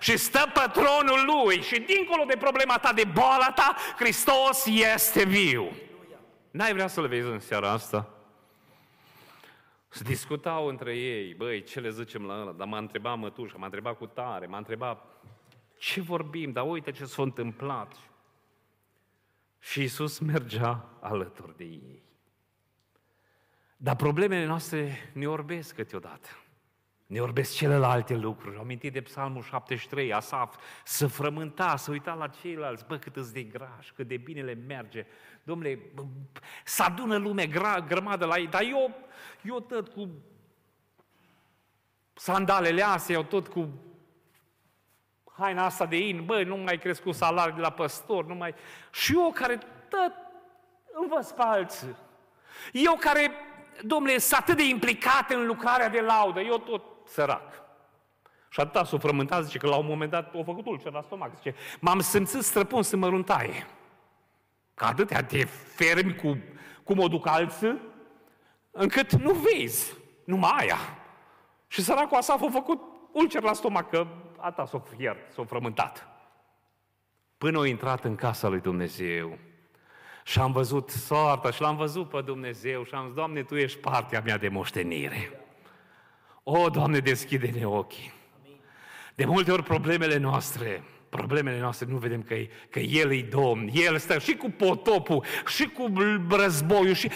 și 0.00 0.16
stă 0.16 0.50
pe 0.54 0.70
tronul 0.72 1.24
Lui 1.26 1.62
și 1.62 1.80
dincolo 1.80 2.24
de 2.24 2.36
problema 2.36 2.78
ta, 2.78 2.92
de 2.92 3.04
boala 3.12 3.52
ta, 3.54 3.76
Hristos 3.98 4.66
este 4.66 5.24
viu. 5.24 5.72
N-ai 6.50 6.72
vrea 6.72 6.86
să-L 6.86 7.08
vezi 7.08 7.28
în 7.28 7.40
seara 7.40 7.70
asta? 7.70 8.08
Se 9.88 10.02
discutau 10.02 10.66
între 10.66 10.96
ei, 10.96 11.34
băi, 11.34 11.62
ce 11.62 11.80
le 11.80 11.90
zicem 11.90 12.22
la 12.22 12.40
ăla, 12.40 12.52
dar 12.52 12.66
m-a 12.66 12.78
întrebat 12.78 13.18
mătușa, 13.18 13.56
m-a 13.56 13.64
întrebat 13.64 13.96
cu 13.98 14.06
tare, 14.06 14.46
m-a 14.46 14.56
întrebat 14.56 15.04
ce 15.78 16.00
vorbim, 16.00 16.52
dar 16.52 16.68
uite 16.68 16.90
ce 16.90 17.04
s-a 17.04 17.22
întâmplat. 17.22 17.96
Și 19.58 19.82
Isus 19.82 20.18
mergea 20.18 20.88
alături 21.00 21.56
de 21.56 21.64
ei. 21.64 22.02
Dar 23.76 23.96
problemele 23.96 24.44
noastre 24.44 25.10
ne 25.12 25.28
orbesc 25.28 25.74
câteodată. 25.74 26.28
Ne 27.06 27.20
orbesc 27.20 27.54
celelalte 27.54 28.14
lucruri. 28.14 28.54
Am 28.54 28.62
amintit 28.62 28.92
de 28.92 29.00
Psalmul 29.00 29.42
73, 29.42 30.12
Asaf, 30.12 30.56
să 30.84 31.06
frământa, 31.06 31.76
să 31.76 31.90
uita 31.90 32.14
la 32.14 32.28
ceilalți, 32.28 32.84
bă, 32.86 32.96
cât 32.96 33.16
îți 33.16 33.32
de 33.32 33.42
graș, 33.42 33.90
cât 33.90 34.08
de 34.08 34.16
bine 34.16 34.42
le 34.42 34.54
merge. 34.54 35.06
Domnule, 35.42 35.78
să 36.64 36.82
adună 36.82 37.16
lume 37.16 37.46
gra, 37.46 37.80
grămadă 37.80 38.24
la 38.24 38.38
ei, 38.38 38.46
dar 38.46 38.62
eu, 38.62 38.94
eu 39.42 39.60
tot 39.60 39.88
cu 39.88 40.08
sandalele 42.12 42.82
astea, 42.82 43.14
eu 43.14 43.22
tot 43.22 43.48
cu 43.48 43.68
haina 45.38 45.64
asta 45.64 45.86
de 45.86 45.96
in, 45.96 46.24
bă, 46.24 46.42
nu 46.42 46.56
mai 46.56 46.78
crescut 46.78 47.14
salariul 47.14 47.56
de 47.56 47.60
la 47.60 47.70
păstor, 47.70 48.24
nu 48.24 48.34
mai... 48.34 48.54
Și 48.92 49.14
eu 49.14 49.30
care 49.34 49.58
tot 49.88 50.12
învăț 50.92 51.30
pe 51.30 51.42
alții. 51.42 51.96
Eu 52.72 52.94
care, 52.94 53.30
domnule, 53.82 54.18
sunt 54.18 54.40
atât 54.40 54.56
de 54.56 54.68
implicat 54.68 55.30
în 55.30 55.46
lucrarea 55.46 55.88
de 55.88 56.00
laudă, 56.00 56.40
eu 56.40 56.58
tot 56.58 56.82
sărac. 57.06 57.62
Și 58.48 58.60
atâta 58.60 58.84
s-o 58.84 58.98
frământat, 58.98 59.44
zice 59.44 59.58
că 59.58 59.66
la 59.66 59.76
un 59.76 59.86
moment 59.86 60.10
dat 60.10 60.34
a 60.34 60.42
făcut 60.44 60.66
ulcer 60.66 60.92
la 60.92 61.02
stomac. 61.02 61.36
Zice, 61.36 61.54
m-am 61.80 62.00
simțit 62.00 62.42
străpun 62.42 62.82
să 62.82 62.96
mă 62.96 63.08
runtaie. 63.08 63.66
Că 64.74 64.84
atâtea 64.84 65.24
te 65.24 65.44
fermi 65.74 66.14
cu 66.14 66.38
cum 66.84 66.98
o 66.98 67.08
duc 67.08 67.26
alții, 67.26 67.80
încât 68.70 69.12
nu 69.12 69.32
vezi, 69.32 69.94
numai 70.24 70.52
aia. 70.58 70.78
Și 71.66 71.82
săracul 71.82 72.16
Asaf 72.16 72.42
a 72.42 72.48
făcut 72.50 72.80
ulcer 73.12 73.42
la 73.42 73.52
stomac, 73.52 73.90
că 73.90 74.06
ata 74.40 74.66
s-o 74.66 74.78
fiert, 74.78 75.32
s-o 75.32 75.44
frământat. 75.44 76.08
Până 77.38 77.60
a 77.60 77.66
intrat 77.66 78.04
în 78.04 78.14
casa 78.14 78.48
lui 78.48 78.60
Dumnezeu 78.60 79.38
și 80.24 80.38
am 80.38 80.52
văzut 80.52 80.90
soarta 80.90 81.50
și 81.50 81.60
l-am 81.60 81.76
văzut 81.76 82.08
pe 82.08 82.20
Dumnezeu 82.20 82.84
și 82.84 82.94
am 82.94 83.04
zis, 83.04 83.14
Doamne, 83.14 83.42
Tu 83.42 83.56
ești 83.56 83.78
partea 83.78 84.22
mea 84.24 84.38
de 84.38 84.48
moștenire. 84.48 85.30
O, 86.42 86.68
Doamne, 86.68 86.98
deschide-ne 86.98 87.66
ochii. 87.66 88.12
De 89.14 89.24
multe 89.24 89.52
ori 89.52 89.62
problemele 89.62 90.16
noastre, 90.16 90.82
problemele 91.08 91.60
noastre 91.60 91.86
nu 91.90 91.96
vedem 91.96 92.22
că, 92.22 92.34
că 92.70 92.78
El 92.78 93.12
e 93.12 93.22
Domn, 93.22 93.70
El 93.72 93.98
stă 93.98 94.18
și 94.18 94.36
cu 94.36 94.50
potopul, 94.50 95.24
și 95.46 95.68
cu 95.68 95.92
războiul, 96.30 96.94
și 96.94 97.10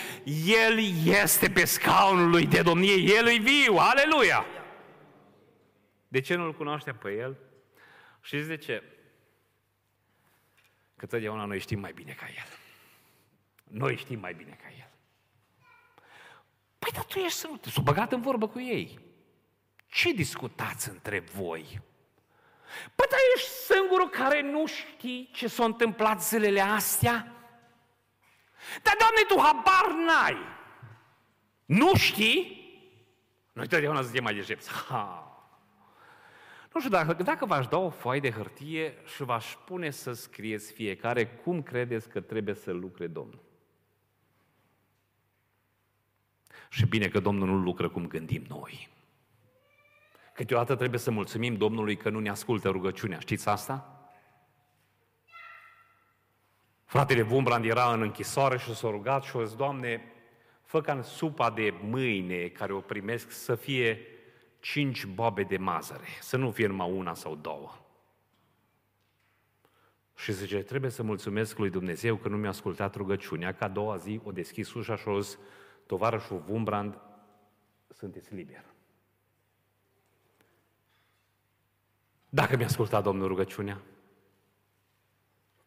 El 0.47 0.79
este 1.23 1.49
pe 1.49 1.65
scaunul 1.65 2.31
lui 2.31 2.47
de 2.47 2.63
domnie, 2.63 3.15
El 3.17 3.27
e 3.27 3.39
viu, 3.39 3.77
aleluia! 3.77 4.45
De 6.13 6.21
ce 6.21 6.35
nu-L 6.35 6.55
cunoaștem 6.55 6.97
pe 6.97 7.11
El? 7.11 7.37
Știți 8.21 8.49
de 8.49 8.57
ce? 8.57 8.83
Că 10.97 11.07
totdeauna 11.07 11.45
noi 11.45 11.59
știm 11.59 11.81
mai 11.81 11.93
bine 11.93 12.13
ca 12.13 12.27
El. 12.27 12.59
Noi 13.65 13.97
știm 13.97 14.21
mai 14.21 14.35
bine 14.35 14.59
ca 14.63 14.69
El. 14.69 14.91
Păi, 16.79 16.91
dar 16.93 17.05
tu 17.05 17.19
ești 17.19 17.39
să 17.39 17.49
s-a 17.63 17.81
băgat 17.81 18.13
în 18.13 18.21
vorbă 18.21 18.49
cu 18.49 18.61
ei. 18.61 18.99
Ce 19.87 20.13
discutați 20.13 20.89
între 20.89 21.19
voi? 21.19 21.81
Păi, 22.95 23.07
dar 23.11 23.19
ești 23.37 23.49
singurul 23.49 24.09
care 24.09 24.41
nu 24.41 24.67
știi 24.67 25.31
ce 25.33 25.49
s-a 25.49 25.65
întâmplat 25.65 26.23
zilele 26.23 26.61
astea? 26.61 27.33
Dar, 28.83 28.95
Doamne, 28.99 29.21
Tu 29.29 29.41
habar 29.41 29.93
n-ai. 30.07 30.37
Nu 31.65 31.97
știi? 31.97 32.61
Noi 33.53 33.69
totdeauna 33.69 34.03
zicem 34.03 34.23
mai 34.23 34.35
deștepți. 34.35 34.71
Ha, 34.71 35.32
nu 36.75 36.81
știu, 36.81 36.93
dacă, 36.93 37.23
dacă 37.23 37.47
v-aș 37.47 37.67
da 37.67 37.79
o 37.79 37.91
foaie 37.91 38.21
de 38.21 38.31
hârtie 38.31 38.95
și 39.05 39.23
v-aș 39.23 39.57
pune 39.67 39.91
să 39.91 40.13
scrieți 40.13 40.73
fiecare 40.73 41.27
cum 41.27 41.63
credeți 41.63 42.09
că 42.09 42.21
trebuie 42.21 42.55
să 42.55 42.73
lucre 42.73 43.07
Domnul. 43.07 43.43
Și 46.69 46.87
bine 46.87 47.09
că 47.09 47.21
Domnul 47.21 47.49
nu 47.49 47.57
lucră 47.57 47.89
cum 47.89 48.07
gândim 48.07 48.45
noi. 48.49 48.89
Câteodată 50.35 50.75
trebuie 50.77 50.99
să 50.99 51.11
mulțumim 51.11 51.57
Domnului 51.57 51.97
că 51.97 52.11
nu 52.11 52.19
ne 52.19 52.31
ascultă 52.31 52.69
rugăciunea. 52.69 53.19
Știți 53.19 53.49
asta? 53.49 54.07
Fratele 56.85 57.23
Vumbrand 57.23 57.65
era 57.65 57.93
în 57.93 58.03
închisoare 58.03 58.59
și 58.59 58.75
s-a 58.75 58.91
rugat 58.91 59.23
și 59.23 59.37
a 59.37 59.45
zis, 59.45 59.57
Doamne, 59.57 60.13
fă 60.63 60.81
ca 60.81 60.93
în 60.93 61.03
supa 61.03 61.51
de 61.51 61.75
mâine 61.83 62.49
care 62.49 62.73
o 62.73 62.81
primesc 62.81 63.31
să 63.31 63.55
fie 63.55 64.12
cinci 64.63 65.07
bobe 65.07 65.43
de 65.43 65.57
mazăre, 65.57 66.07
să 66.21 66.37
nu 66.37 66.51
fie 66.51 66.67
numai 66.67 66.91
una 66.91 67.15
sau 67.15 67.37
două. 67.37 67.71
Și 70.15 70.33
zice, 70.33 70.63
trebuie 70.63 70.91
să 70.91 71.03
mulțumesc 71.03 71.59
lui 71.59 71.71
Dumnezeu 71.71 72.17
că 72.17 72.29
nu 72.29 72.37
mi-a 72.37 72.49
ascultat 72.49 72.95
rugăciunea, 72.95 73.55
că 73.55 73.65
a 73.65 73.69
doua 73.69 73.97
zi 73.97 74.21
o 74.25 74.33
deschis 74.33 74.73
ușa 74.75 74.97
și 74.97 75.09
o 75.09 75.21
zis, 75.21 75.39
tovarășul 75.87 76.39
Vumbrand, 76.39 76.99
sunteți 77.89 78.35
liber. 78.35 78.65
Dacă 82.29 82.57
mi-a 82.57 82.67
ascultat 82.67 83.03
Domnul 83.03 83.29
rugăciunea, 83.29 83.81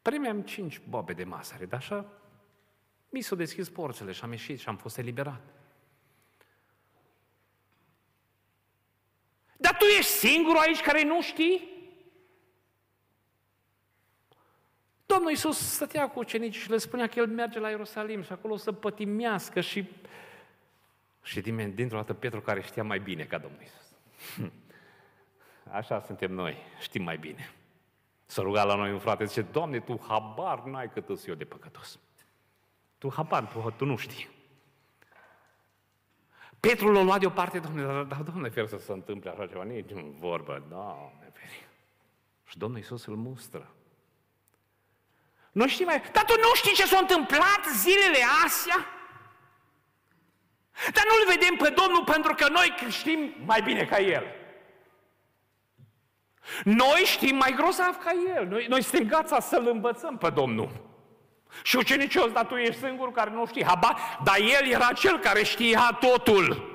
primeam 0.02 0.42
cinci 0.42 0.82
bobe 0.90 1.14
de 1.14 1.24
masare, 1.24 1.66
dar 1.66 1.80
așa 1.80 2.06
mi 3.10 3.22
s-au 3.22 3.38
deschis 3.38 3.70
porțile 3.70 4.12
și 4.12 4.24
am 4.24 4.32
ieșit 4.32 4.60
și 4.60 4.70
am 4.70 4.78
fost 4.78 4.98
eliberat. 4.98 5.65
Tu 9.86 9.92
ești 9.92 10.12
singurul 10.12 10.58
aici 10.58 10.82
care 10.82 11.04
nu 11.04 11.22
știi? 11.22 11.74
Domnul 15.06 15.30
Iisus 15.30 15.74
stătea 15.74 16.10
cu 16.10 16.20
ucenicii 16.20 16.62
și 16.62 16.70
le 16.70 16.78
spunea 16.78 17.08
că 17.08 17.20
El 17.20 17.28
merge 17.28 17.60
la 17.60 17.70
Ierusalim 17.70 18.22
și 18.22 18.32
acolo 18.32 18.54
o 18.54 18.58
să 18.58 18.72
pătimească 18.72 19.62
și... 19.62 19.86
Și 21.24 21.42
dintr-o 21.42 21.98
dată 21.98 22.14
Petru 22.14 22.42
care 22.42 22.62
știa 22.62 22.84
mai 22.84 23.00
bine 23.00 23.24
ca 23.24 23.38
Domnul 23.38 23.62
Iisus. 23.62 23.94
Așa 25.72 26.00
suntem 26.00 26.32
noi, 26.32 26.58
știm 26.80 27.04
mai 27.04 27.18
bine. 27.18 27.54
Să 28.26 28.42
ruga 28.42 28.64
la 28.64 28.76
noi 28.76 28.92
un 28.92 29.00
frate, 29.00 29.26
zice, 29.26 29.42
Doamne, 29.42 29.80
Tu 29.80 30.04
habar 30.08 30.64
n-ai 30.64 30.90
cât 30.90 31.28
eu 31.28 31.36
de 31.36 31.46
păcătos. 31.46 32.00
Tu 32.98 33.12
habar, 33.16 33.46
tu, 33.46 33.74
tu 33.78 33.86
nu 33.86 33.96
știi. 33.96 34.35
Petru 36.68 36.92
l-a 36.92 37.02
luat 37.02 37.20
deoparte, 37.20 37.60
Doamne, 37.60 37.84
dar, 37.84 38.04
dar 38.04 38.22
Doamne, 38.22 38.50
fer 38.50 38.68
să 38.68 38.78
se 38.78 38.92
întâmple 38.92 39.30
așa 39.30 39.48
ceva, 39.48 39.64
nici 39.64 39.92
în 39.92 40.12
vorbă, 40.20 40.64
Doamne, 40.70 41.32
feri. 41.34 41.68
Și 42.46 42.58
Domnul 42.58 42.78
Iisus 42.78 43.06
îl 43.06 43.16
mustră. 43.16 43.74
Nu 45.52 45.68
știi 45.68 45.86
mai... 45.86 46.02
Dar 46.12 46.24
tu 46.24 46.34
nu 46.40 46.54
știi 46.54 46.74
ce 46.74 46.86
s-a 46.86 46.98
întâmplat 46.98 47.62
zilele 47.76 48.24
astea? 48.46 48.86
Dar 50.94 51.04
nu-L 51.08 51.38
vedem 51.38 51.56
pe 51.56 51.74
Domnul 51.82 52.04
pentru 52.04 52.34
că 52.34 52.48
noi 52.50 52.76
știm 52.90 53.34
mai 53.46 53.62
bine 53.62 53.86
ca 53.86 54.00
El. 54.00 54.24
Noi 56.64 57.02
știm 57.06 57.36
mai 57.36 57.54
grozav 57.54 57.98
ca 57.98 58.12
El. 58.36 58.48
Noi, 58.48 58.66
noi 58.70 58.82
suntem 58.82 59.08
gața 59.08 59.40
să-L 59.40 59.68
învățăm 59.68 60.18
pe 60.18 60.30
Domnul. 60.30 60.85
Și 61.64 61.76
ucenicii 61.76 62.30
dar 62.34 62.46
tu 62.46 62.56
ești 62.56 62.82
singurul 62.82 63.14
care 63.14 63.30
nu 63.30 63.46
știi. 63.46 63.64
Haba, 63.64 63.98
dar 64.24 64.38
el 64.40 64.72
era 64.72 64.90
cel 64.94 65.20
care 65.20 65.44
știa 65.44 65.98
totul. 66.00 66.74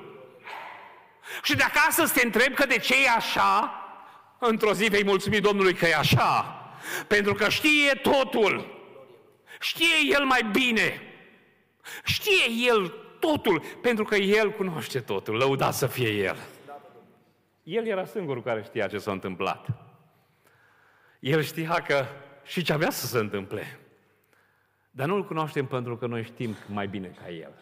Și 1.43 1.55
dacă 1.55 1.79
astăzi 1.87 2.13
te 2.13 2.25
întreb 2.25 2.53
că 2.53 2.65
de 2.65 2.77
ce 2.77 2.93
e 3.03 3.09
așa, 3.15 3.75
într-o 4.39 4.73
zi 4.73 4.85
vei 4.89 5.03
mulțumi 5.03 5.39
Domnului 5.39 5.73
că 5.73 5.85
e 5.85 5.95
așa. 5.95 6.55
Pentru 7.07 7.33
că 7.33 7.49
știe 7.49 7.93
totul. 7.93 8.79
Știe 9.59 9.95
El 10.09 10.25
mai 10.25 10.49
bine. 10.51 11.01
Știe 12.03 12.67
El 12.67 12.93
totul, 13.19 13.63
pentru 13.81 14.03
că 14.03 14.15
El 14.15 14.51
cunoaște 14.51 14.99
totul. 14.99 15.35
Lăuda 15.35 15.71
să 15.71 15.87
fie 15.87 16.09
El. 16.09 16.37
El 17.63 17.87
era 17.87 18.05
singurul 18.05 18.43
care 18.43 18.63
știa 18.63 18.87
ce 18.87 18.97
s-a 18.97 19.11
întâmplat. 19.11 19.67
El 21.19 21.41
știa 21.41 21.83
că 21.87 22.05
și 22.43 22.63
ce 22.63 22.73
avea 22.73 22.89
să 22.89 23.05
se 23.05 23.17
întâmple. 23.17 23.79
Dar 24.91 25.07
nu-L 25.07 25.25
cunoaștem 25.25 25.67
pentru 25.67 25.97
că 25.97 26.05
noi 26.07 26.23
știm 26.23 26.55
mai 26.67 26.87
bine 26.87 27.07
ca 27.07 27.29
El. 27.29 27.53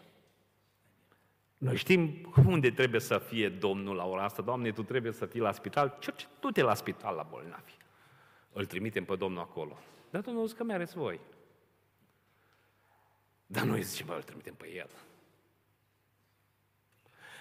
Noi 1.58 1.76
știm 1.76 2.34
unde 2.46 2.72
trebuie 2.72 3.00
să 3.02 3.18
fie 3.18 3.50
Domnul 3.50 3.96
la 3.96 4.06
ora 4.06 4.24
asta. 4.24 4.42
Doamne, 4.42 4.72
Tu 4.72 4.84
trebuie 4.84 5.12
să 5.12 5.26
fii 5.26 5.40
la 5.40 5.52
spital. 5.52 5.98
Ce, 6.00 6.12
ce, 6.16 6.26
du-te 6.40 6.62
la 6.62 6.74
spital 6.74 7.16
la 7.16 7.24
bolnavi. 7.24 7.78
îl 8.54 8.66
trimitem 8.66 9.06
pe 9.06 9.16
Domnul 9.16 9.42
acolo. 9.42 9.78
Dar 10.10 10.22
Domnul 10.22 10.46
zice 10.46 10.58
că 10.58 10.64
mereți 10.64 10.98
voi. 10.98 11.20
Dar 13.46 13.64
noi 13.64 13.82
zicem, 13.82 14.06
bă, 14.06 14.14
îl 14.14 14.24
trimitem 14.24 14.54
pe 14.54 14.74
el. 14.74 14.90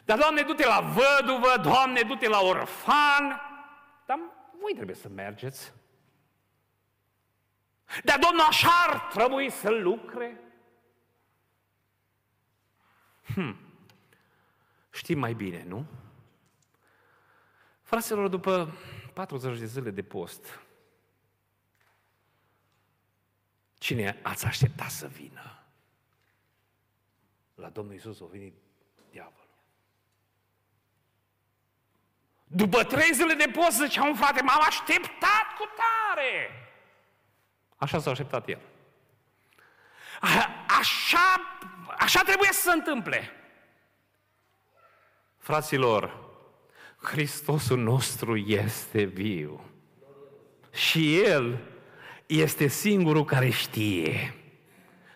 Dar, 0.04 0.18
Doamne, 0.18 0.42
du-te 0.42 0.66
la 0.66 0.80
văduvă, 0.80 1.48
Doamne, 1.62 2.02
du-te 2.02 2.28
la 2.28 2.40
orfan. 2.40 3.40
Dar 4.06 4.18
voi 4.60 4.72
trebuie 4.74 4.96
să 4.96 5.08
mergeți. 5.08 5.72
Dar 8.04 8.18
Domnul 8.18 8.44
așa 8.44 8.70
ar 8.88 9.00
trebui 9.00 9.50
să 9.50 9.70
lucre. 9.70 10.40
Hmm. 13.34 13.56
Știm 14.90 15.18
mai 15.18 15.34
bine, 15.34 15.64
nu? 15.64 15.86
Fraților, 17.82 18.28
după 18.28 18.76
40 19.12 19.58
de 19.58 19.66
zile 19.66 19.90
de 19.90 20.02
post, 20.02 20.60
cine 23.78 24.20
ați 24.22 24.46
aștepta 24.46 24.86
să 24.88 25.06
vină? 25.06 25.62
La 27.54 27.68
Domnul 27.68 27.94
Isus 27.94 28.20
a 28.20 28.24
venit 28.24 28.54
diavolul. 29.10 29.48
După 32.44 32.84
trei 32.84 33.12
zile 33.12 33.34
de 33.34 33.50
post, 33.52 33.76
zicea 33.76 34.04
un 34.04 34.14
frate, 34.14 34.42
m-am 34.42 34.62
așteptat 34.66 35.46
cu 35.58 35.64
tare. 35.76 36.67
Așa 37.78 37.98
s-a 37.98 38.10
așteptat 38.10 38.48
el. 38.48 38.60
A, 40.20 40.64
așa, 40.78 41.40
așa 41.98 42.20
trebuie 42.20 42.52
să 42.52 42.60
se 42.60 42.72
întâmple. 42.72 43.30
Fraților, 45.36 46.26
Hristosul 47.02 47.78
nostru 47.78 48.36
este 48.36 49.02
viu. 49.02 49.70
Și 50.72 51.20
El 51.20 51.58
este 52.26 52.66
singurul 52.66 53.24
care 53.24 53.50
știe. 53.50 54.34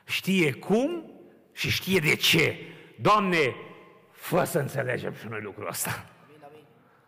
Știe 0.04 0.52
cum 0.52 1.10
și 1.52 1.70
știe 1.70 1.98
de 1.98 2.14
ce. 2.14 2.56
Doamne, 3.00 3.54
fă 4.10 4.44
să 4.44 4.58
înțelegem 4.58 5.14
și 5.14 5.26
noi 5.26 5.40
lucrul 5.40 5.68
ăsta. 5.68 6.06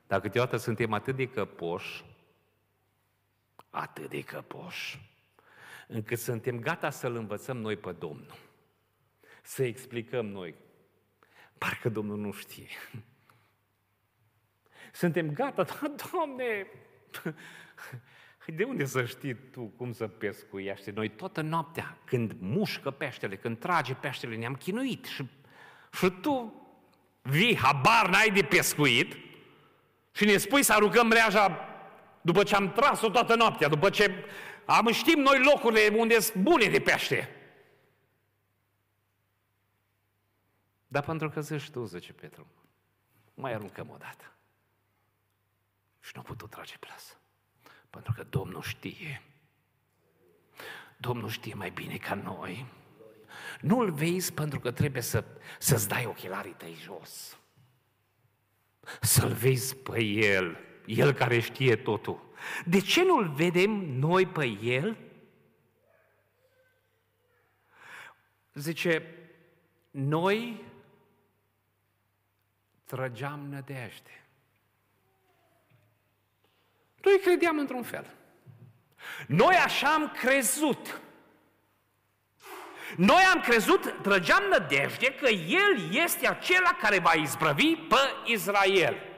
Dar 0.07 0.21
câteodată 0.21 0.57
suntem 0.57 0.93
atât 0.93 1.17
de 1.17 1.29
căpoși, 1.29 2.05
atât 3.71 4.09
de 4.09 4.21
căpoși, 4.21 5.14
încât 5.89 6.19
suntem 6.19 6.59
gata 6.59 6.91
să-L 6.91 7.15
învățăm 7.15 7.57
noi 7.57 7.77
pe 7.77 7.93
Domnul. 7.93 8.39
Să 9.43 9.65
explicăm 9.65 10.27
noi. 10.27 10.55
Parcă 11.59 11.89
Domnul 11.89 12.19
nu 12.19 12.33
știe. 12.33 12.69
Suntem 14.93 15.33
gata, 15.33 15.63
da, 15.81 15.95
Doamne, 16.13 16.67
de 18.47 18.65
unde 18.65 18.85
să 18.85 19.05
știi 19.05 19.35
tu 19.35 19.63
cum 19.63 19.93
să 19.93 20.07
pescuiești? 20.07 20.91
Noi 20.91 21.09
toată 21.09 21.41
noaptea, 21.41 21.99
când 22.05 22.33
mușcă 22.39 22.91
peștele, 22.91 23.37
când 23.37 23.59
trage 23.59 23.95
peștele, 23.95 24.37
ne-am 24.37 24.55
chinuit 24.55 25.05
și, 25.05 25.25
și 25.93 26.11
tu 26.21 26.63
vii, 27.23 27.57
habar 27.57 28.09
n-ai 28.09 28.31
de 28.31 28.43
pescuit 28.43 29.17
și 30.13 30.25
ne 30.25 30.37
spui 30.37 30.63
să 30.63 30.73
aruncăm 30.73 31.07
mreaja 31.07 31.69
după 32.21 32.43
ce 32.43 32.55
am 32.55 32.73
tras-o 32.73 33.09
toată 33.09 33.35
noaptea, 33.35 33.69
după 33.69 33.91
ce 33.91 34.25
am 34.67 34.93
știm 34.93 35.21
noi 35.21 35.45
locurile 35.45 35.97
unde 35.97 36.21
sunt 36.21 36.43
bune 36.43 36.69
de 36.69 36.81
pește. 36.81 37.29
Dar 40.87 41.05
pentru 41.05 41.31
că 41.31 41.41
zici 41.41 41.71
tu, 41.71 41.85
zice 41.85 42.13
Petru, 42.13 42.47
mai 43.35 43.53
aruncăm 43.53 43.91
o 43.91 43.97
dată. 43.97 44.33
Și 46.01 46.13
nu 46.15 46.21
a 46.21 46.25
putut 46.25 46.51
trage 46.51 46.77
plasă. 46.79 47.15
Pentru 47.91 48.13
că 48.13 48.23
Domnul 48.23 48.63
știe. 48.63 49.23
Domnul 50.97 51.29
știe 51.29 51.55
mai 51.55 51.71
bine 51.71 51.97
ca 51.97 52.15
noi. 52.15 52.67
Nu-l 53.61 53.91
vezi 53.93 54.33
pentru 54.33 54.61
că 54.61 54.73
trebuie 54.73 55.03
să, 55.03 55.25
să-ți 55.59 55.89
dai 55.89 56.07
ochelarii 56.07 56.53
tăi 56.53 56.75
jos. 56.75 57.39
Să-l 59.01 59.33
vezi 59.33 59.77
pe 59.77 60.03
El, 60.03 60.59
El 60.85 61.13
care 61.13 61.41
știe 61.41 61.77
totul. 61.77 62.23
De 62.65 62.81
ce 62.81 63.05
nu-l 63.05 63.29
vedem 63.29 63.71
noi 63.99 64.27
pe 64.27 64.47
El? 64.63 64.97
Zice, 68.55 69.15
noi 69.91 70.65
trăgeam 72.85 73.41
nădejde. 73.49 74.25
Noi 77.03 77.19
credeam 77.23 77.59
într-un 77.59 77.83
fel. 77.83 78.15
Noi 79.27 79.55
așa 79.55 79.95
am 79.95 80.11
crezut. 80.11 81.01
Noi 82.97 83.23
am 83.35 83.41
crezut, 83.41 83.95
trăgeam 84.03 84.43
nădejde 84.51 85.15
că 85.15 85.29
El 85.29 85.91
este 85.91 86.29
acela 86.29 86.77
care 86.81 86.99
va 86.99 87.13
izbrăvi 87.13 87.77
pe 87.77 87.99
Israel. 88.25 89.14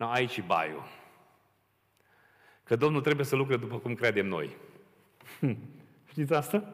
No, 0.00 0.10
aici 0.10 0.36
e 0.36 0.40
baiul. 0.40 0.88
Că 2.64 2.76
Domnul 2.76 3.00
trebuie 3.00 3.26
să 3.26 3.36
lucre 3.36 3.56
după 3.56 3.76
cum 3.78 3.94
credem 3.94 4.26
noi. 4.26 4.56
Știți 6.10 6.32
asta? 6.32 6.64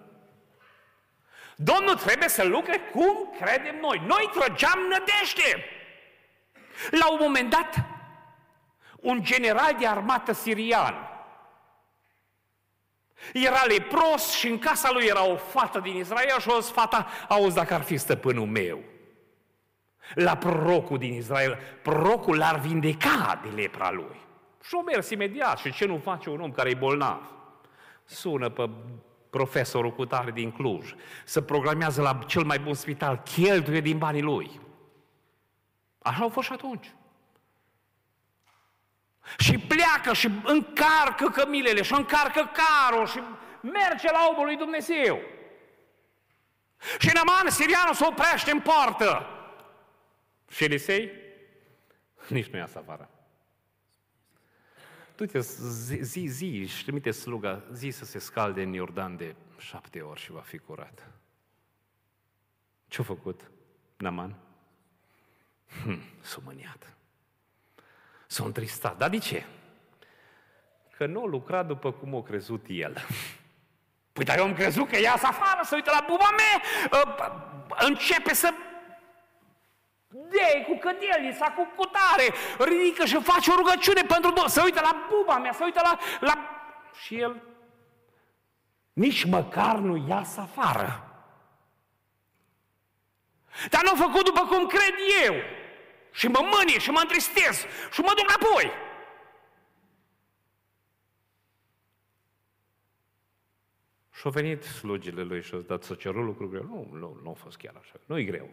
Domnul 1.56 1.94
trebuie 1.94 2.28
să 2.28 2.44
lucre 2.44 2.78
cum 2.78 3.32
credem 3.40 3.76
noi. 3.80 4.02
Noi 4.06 4.30
trăgeam 4.32 4.78
nădejde. 4.78 5.64
La 6.90 7.10
un 7.10 7.18
moment 7.20 7.50
dat, 7.50 7.84
un 8.96 9.22
general 9.22 9.76
de 9.78 9.86
armată 9.86 10.32
sirian. 10.32 10.94
Era 13.32 13.64
lepros 13.64 14.32
și 14.32 14.48
în 14.48 14.58
casa 14.58 14.90
lui 14.90 15.04
era 15.04 15.24
o 15.24 15.36
fată 15.36 15.80
din 15.80 15.96
Israel 15.96 16.40
și 16.40 16.48
o 16.48 16.60
zis, 16.60 16.70
fata, 16.70 17.06
auzi 17.28 17.54
dacă 17.54 17.74
ar 17.74 17.82
fi 17.82 17.96
stăpânul 17.96 18.46
meu. 18.46 18.82
La 20.14 20.36
prorocul 20.36 20.98
din 20.98 21.12
Israel, 21.12 21.58
prorocul 21.82 22.36
l-ar 22.36 22.58
vindeca 22.58 23.40
de 23.42 23.48
lepra 23.60 23.90
lui. 23.90 24.20
Și 24.62 24.74
o 24.74 24.82
mers 24.82 25.10
imediat. 25.10 25.58
Și 25.58 25.72
ce 25.72 25.86
nu 25.86 25.98
face 25.98 26.30
un 26.30 26.40
om 26.40 26.52
care 26.52 26.70
e 26.70 26.74
bolnav? 26.74 27.30
Sună 28.04 28.48
pe 28.48 28.70
profesorul 29.30 29.92
cu 29.92 30.04
tare 30.04 30.30
din 30.30 30.50
Cluj, 30.50 30.94
să 31.24 31.40
programează 31.40 32.02
la 32.02 32.18
cel 32.26 32.42
mai 32.42 32.58
bun 32.58 32.74
spital, 32.74 33.22
cheltuie 33.34 33.80
din 33.80 33.98
banii 33.98 34.22
lui. 34.22 34.60
Așa 35.98 36.22
au 36.22 36.28
fost 36.28 36.46
și 36.46 36.52
atunci. 36.52 36.94
Și 39.38 39.58
pleacă 39.58 40.12
și 40.12 40.30
încarcă 40.44 41.28
cămilele 41.32 41.82
și 41.82 41.94
încarcă 41.94 42.50
carul 42.52 43.06
și 43.06 43.20
merge 43.60 44.10
la 44.10 44.28
omul 44.30 44.44
lui 44.44 44.56
Dumnezeu. 44.56 45.20
Și 46.98 47.10
Naman, 47.14 47.50
sirianul, 47.50 47.94
se 47.94 48.06
oprește 48.06 48.50
în 48.50 48.60
poartă. 48.60 49.26
Și 50.48 50.64
Elisei 50.64 51.10
nici 52.28 52.46
nu 52.46 52.58
iasă 52.58 52.78
afară. 52.78 53.10
Tu 55.14 55.26
te 55.26 55.40
zi, 55.40 55.96
zi, 56.02 56.26
zi 56.26 56.66
și 56.66 56.82
trimite 56.82 57.10
sluga, 57.10 57.62
zi 57.72 57.90
să 57.90 58.04
se 58.04 58.18
scalde 58.18 58.62
în 58.62 58.72
Iordan 58.72 59.16
de 59.16 59.34
șapte 59.58 60.00
ori 60.00 60.20
și 60.20 60.30
va 60.30 60.40
fi 60.40 60.58
curat. 60.58 61.10
Ce-a 62.88 63.04
făcut 63.04 63.50
Naman? 63.96 64.36
Hm, 65.82 66.00
sumăniat. 66.20 66.96
S-a 68.26 68.44
întristat. 68.44 68.96
Dar 68.96 69.10
de 69.10 69.18
ce? 69.18 69.44
Că 70.96 71.06
nu 71.06 71.22
a 71.22 71.26
lucrat 71.26 71.66
după 71.66 71.92
cum 71.92 72.14
a 72.14 72.22
crezut 72.22 72.64
el. 72.68 72.96
Păi 74.12 74.24
dar 74.24 74.38
eu 74.38 74.44
am 74.44 74.54
crezut 74.54 74.88
că 74.88 74.98
iasă 74.98 75.26
afară, 75.26 75.60
să 75.62 75.74
uită 75.74 75.90
la 75.90 76.04
buba 76.08 76.30
mea, 76.36 76.62
ă, 76.92 77.32
începe 77.86 78.34
să 78.34 78.50
de 80.08 80.64
cu 80.66 80.78
cădelnița, 80.78 81.52
cu 81.52 81.72
cutare, 81.76 82.34
ridică 82.58 83.04
și 83.04 83.22
face 83.22 83.50
o 83.50 83.56
rugăciune 83.56 84.00
pentru 84.00 84.30
Domnul, 84.30 84.48
să 84.48 84.62
uită 84.64 84.80
la 84.80 85.06
buba 85.10 85.38
mea, 85.38 85.52
să 85.52 85.64
uită 85.64 85.80
la, 85.82 85.98
la... 86.20 86.34
Și 87.02 87.20
el 87.20 87.42
nici 88.96 89.24
măcar 89.24 89.76
nu 89.76 90.06
iasă 90.08 90.40
afară. 90.40 91.10
Dar 93.70 93.82
nu 93.82 93.90
a 93.90 94.06
făcut 94.06 94.24
după 94.24 94.40
cum 94.40 94.66
cred 94.66 94.94
eu. 95.24 95.34
Și 96.12 96.28
mă 96.28 96.40
mânie 96.40 96.78
și 96.78 96.90
mă 96.90 97.00
întristez 97.02 97.64
și 97.90 98.00
mă 98.00 98.12
duc 98.16 98.28
înapoi. 98.28 98.70
Și 104.12 104.22
au 104.24 104.30
venit 104.30 104.62
slugile 104.62 105.22
lui 105.22 105.42
și 105.42 105.54
au 105.54 105.60
dat 105.60 105.82
să 105.82 105.94
cerul 105.94 106.24
lucru 106.24 106.48
greu. 106.48 106.62
Nu, 106.62 106.98
nu, 106.98 107.20
nu 107.22 107.30
a 107.30 107.34
fost 107.34 107.56
chiar 107.56 107.74
așa. 107.80 107.94
Nu 108.06 108.18
e 108.18 108.24
greu. 108.24 108.50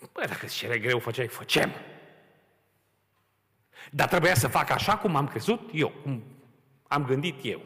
Dar, 0.00 0.10
băi, 0.12 0.26
dacă 0.26 0.44
îți 0.44 0.56
cere 0.56 0.78
greu, 0.78 0.98
făceai, 0.98 1.26
făcem. 1.26 1.72
Dar 3.90 4.08
trebuia 4.08 4.34
să 4.34 4.48
fac 4.48 4.70
așa 4.70 4.98
cum 4.98 5.16
am 5.16 5.28
crezut 5.28 5.70
eu, 5.72 5.90
cum 5.90 6.24
am 6.88 7.04
gândit 7.04 7.40
eu. 7.42 7.62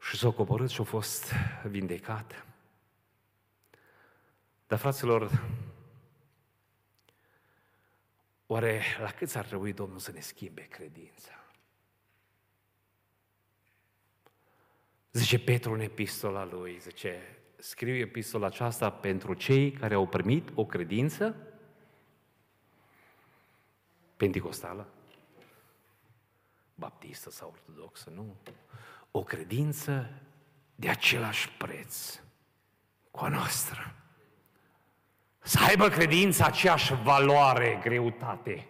Și 0.00 0.16
s-a 0.16 0.30
coborât 0.30 0.70
și 0.70 0.80
a 0.80 0.84
fost 0.84 1.32
vindecat. 1.64 2.46
Dar, 4.66 4.78
fraților, 4.78 5.30
Oare 8.52 8.82
la 8.98 9.10
cât 9.10 9.34
ar 9.34 9.44
trebui 9.44 9.72
Domnul 9.72 9.98
să 9.98 10.12
ne 10.12 10.20
schimbe 10.20 10.62
credința? 10.62 11.44
Zice 15.12 15.38
Petru 15.38 15.72
în 15.72 15.80
epistola 15.80 16.44
lui, 16.44 16.78
zice, 16.78 17.38
scriu 17.62 17.94
epistola 17.94 18.46
aceasta 18.46 18.90
pentru 18.90 19.34
cei 19.34 19.70
care 19.70 19.94
au 19.94 20.06
primit 20.06 20.48
o 20.54 20.64
credință 20.64 21.36
penticostală, 24.16 24.88
baptistă 26.74 27.30
sau 27.30 27.48
ortodoxă, 27.48 28.10
nu. 28.14 28.36
O 29.10 29.22
credință 29.22 30.10
de 30.74 30.88
același 30.88 31.48
preț 31.48 32.20
cu 33.10 33.24
a 33.24 33.28
noastră. 33.28 33.94
Să 35.40 35.58
aibă 35.68 35.88
credința 35.88 36.46
aceeași 36.46 36.94
valoare, 36.94 37.78
greutate. 37.82 38.68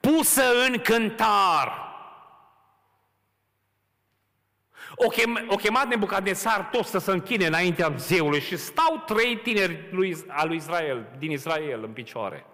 Pusă 0.00 0.42
în 0.66 0.78
cântar. 0.78 1.89
O, 4.94 5.08
chem, 5.08 5.44
o 5.48 5.56
chemat 5.56 5.86
Nebucadnețar 5.88 6.68
toți 6.70 6.90
să 6.90 6.98
se 6.98 7.10
închine 7.10 7.46
înaintea 7.46 7.92
zeului 7.96 8.40
și 8.40 8.56
stau 8.56 9.02
trei 9.06 9.36
tineri 9.36 9.88
lui, 9.90 10.24
al 10.28 10.48
lui 10.48 10.56
Israel, 10.56 11.06
din 11.18 11.30
Israel 11.30 11.84
în 11.84 11.92
picioare. 11.92 12.44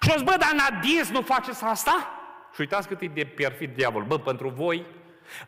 Și 0.00 0.10
o 0.10 0.12
zis, 0.12 0.22
bă, 0.22 0.36
dar 0.38 0.52
Nadis 0.52 1.10
nu 1.10 1.22
faceți 1.22 1.64
asta? 1.64 2.10
Și 2.54 2.60
uitați 2.60 2.88
cât 2.88 3.00
e 3.00 3.06
de 3.06 3.24
perfid 3.24 3.74
diavol. 3.74 4.02
Bă, 4.02 4.18
pentru 4.18 4.48
voi, 4.48 4.86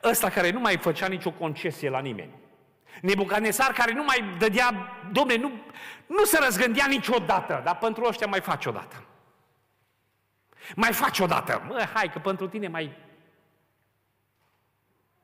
ăsta 0.02 0.30
care 0.30 0.50
nu 0.50 0.60
mai 0.60 0.76
făcea 0.76 1.06
nicio 1.06 1.30
concesie 1.30 1.90
la 1.90 1.98
nimeni. 1.98 2.38
Nebucanesar 3.00 3.72
care 3.72 3.92
nu 3.92 4.04
mai 4.04 4.24
dădea, 4.38 4.98
domne, 5.12 5.36
nu, 5.36 5.52
nu 6.06 6.24
se 6.24 6.38
răzgândea 6.42 6.86
niciodată, 6.86 7.60
dar 7.64 7.78
pentru 7.78 8.04
ăștia 8.04 8.26
mai 8.26 8.40
face 8.40 8.68
odată. 8.68 9.04
Mai 10.74 10.92
face 10.92 11.22
odată. 11.22 11.62
Mă, 11.68 11.88
hai 11.94 12.10
că 12.12 12.18
pentru 12.18 12.48
tine 12.48 12.68
mai... 12.68 12.96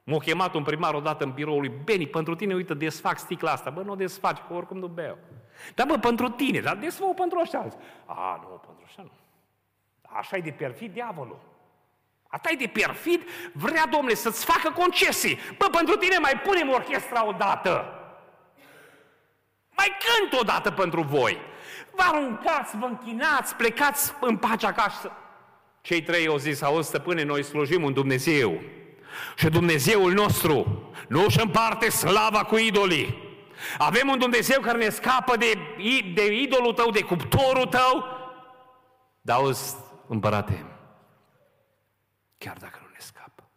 M-a 0.09 0.19
chemat 0.19 0.55
un 0.55 0.62
primar 0.62 0.95
odată 0.95 1.25
în 1.25 1.31
biroul 1.31 1.61
lui 1.61 1.73
Beni, 1.85 2.07
pentru 2.07 2.35
tine, 2.35 2.55
uite, 2.55 2.75
desfac 2.75 3.19
sticla 3.19 3.51
asta. 3.51 3.71
Bă, 3.71 3.83
nu 3.83 3.92
o 3.92 3.95
desfaci, 3.95 4.38
că 4.49 4.55
oricum 4.55 4.79
nu 4.79 4.87
beau. 4.87 5.19
Dar 5.75 5.87
bă, 5.87 5.99
pentru 5.99 6.29
tine, 6.29 6.61
dar 6.61 6.77
desfău 6.77 7.14
pentru 7.14 7.38
ăștia 7.38 7.61
alții. 7.61 7.79
A, 8.05 8.40
nu, 8.42 8.57
pentru 8.57 8.83
ăștia 8.85 9.03
nu. 9.03 9.11
Așa 10.03 10.37
e 10.37 10.40
de 10.40 10.51
perfid 10.51 10.92
diavolul. 10.92 11.38
Ata 12.29 12.49
e 12.53 12.57
de 12.57 12.66
perfid, 12.66 13.23
vrea, 13.53 13.87
domnule, 13.87 14.14
să-ți 14.14 14.45
facă 14.45 14.71
concesii. 14.71 15.38
Bă, 15.59 15.66
pentru 15.71 15.97
tine 15.97 16.19
mai 16.19 16.40
punem 16.45 16.71
orchestra 16.71 17.27
odată. 17.27 17.85
Mai 19.77 19.97
cânt 20.05 20.40
odată 20.40 20.71
pentru 20.71 21.03
voi. 21.03 21.38
Vă 21.95 22.03
aruncați, 22.03 22.77
vă 22.77 22.87
închinați, 22.87 23.55
plecați 23.55 24.12
în 24.21 24.37
pace 24.37 24.66
acasă. 24.66 25.12
Cei 25.81 26.03
trei 26.03 26.27
au 26.27 26.37
zis, 26.37 26.62
auzi, 26.62 26.88
stăpâne, 26.88 27.23
noi 27.23 27.42
slujim 27.42 27.83
un 27.83 27.92
Dumnezeu. 27.92 28.61
Și 29.37 29.49
Dumnezeul 29.49 30.13
nostru 30.13 30.83
nu 31.09 31.25
își 31.25 31.41
împarte 31.41 31.89
slava 31.89 32.45
cu 32.45 32.57
idolii. 32.57 33.25
Avem 33.79 34.09
un 34.09 34.19
Dumnezeu 34.19 34.61
care 34.61 34.79
ne 34.79 34.89
scapă 34.89 35.37
de, 35.37 35.59
de 36.15 36.35
idolul 36.35 36.73
tău, 36.73 36.91
de 36.91 37.03
cuptorul 37.03 37.67
tău. 37.67 38.05
Dar 39.21 39.37
auzi, 39.37 39.77
împărate, 40.07 40.65
chiar 42.39 42.57
dacă 42.57 42.79
nu 42.83 42.89
ne 42.93 42.99
scapă. 42.99 43.51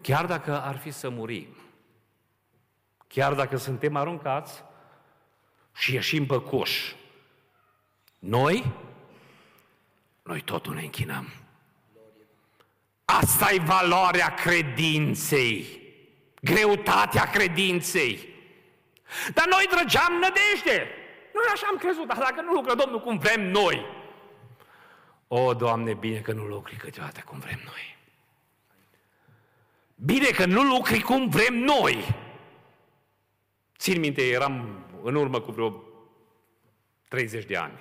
Chiar 0.00 0.26
dacă 0.26 0.62
ar 0.62 0.78
fi 0.78 0.90
să 0.90 1.08
murim, 1.08 1.56
chiar 3.06 3.34
dacă 3.34 3.56
suntem 3.56 3.96
aruncați 3.96 4.64
și 5.74 5.94
ieșim 5.94 6.26
pe 6.26 6.40
coș, 6.40 6.94
noi, 8.18 8.72
noi 10.22 10.40
totul 10.40 10.74
ne 10.74 10.82
închinăm. 10.82 11.28
Asta 13.10 13.50
e 13.52 13.58
valoarea 13.58 14.34
credinței, 14.34 15.80
greutatea 16.40 17.24
credinței. 17.24 18.28
Dar 19.34 19.46
noi 19.46 19.66
drăgeam 19.70 20.12
nădejde. 20.12 20.88
Noi 21.34 21.44
așa 21.52 21.66
am 21.70 21.76
crezut, 21.76 22.06
dar 22.06 22.16
dacă 22.16 22.40
nu 22.40 22.52
lucră 22.52 22.74
Domnul 22.74 23.00
cum 23.00 23.18
vrem 23.18 23.50
noi, 23.50 23.86
o, 25.28 25.54
Doamne, 25.54 25.94
bine 25.94 26.18
că 26.18 26.32
nu 26.32 26.44
lucri 26.44 26.76
câteodată 26.76 27.20
cum 27.26 27.38
vrem 27.38 27.60
noi. 27.64 27.96
Bine 29.94 30.26
că 30.26 30.46
nu 30.46 30.62
lucri 30.62 31.00
cum 31.00 31.28
vrem 31.28 31.54
noi. 31.54 32.16
Țin 33.78 34.00
minte, 34.00 34.28
eram 34.28 34.84
în 35.02 35.14
urmă 35.14 35.40
cu 35.40 35.50
vreo 35.50 35.82
30 37.08 37.44
de 37.44 37.56
ani. 37.56 37.80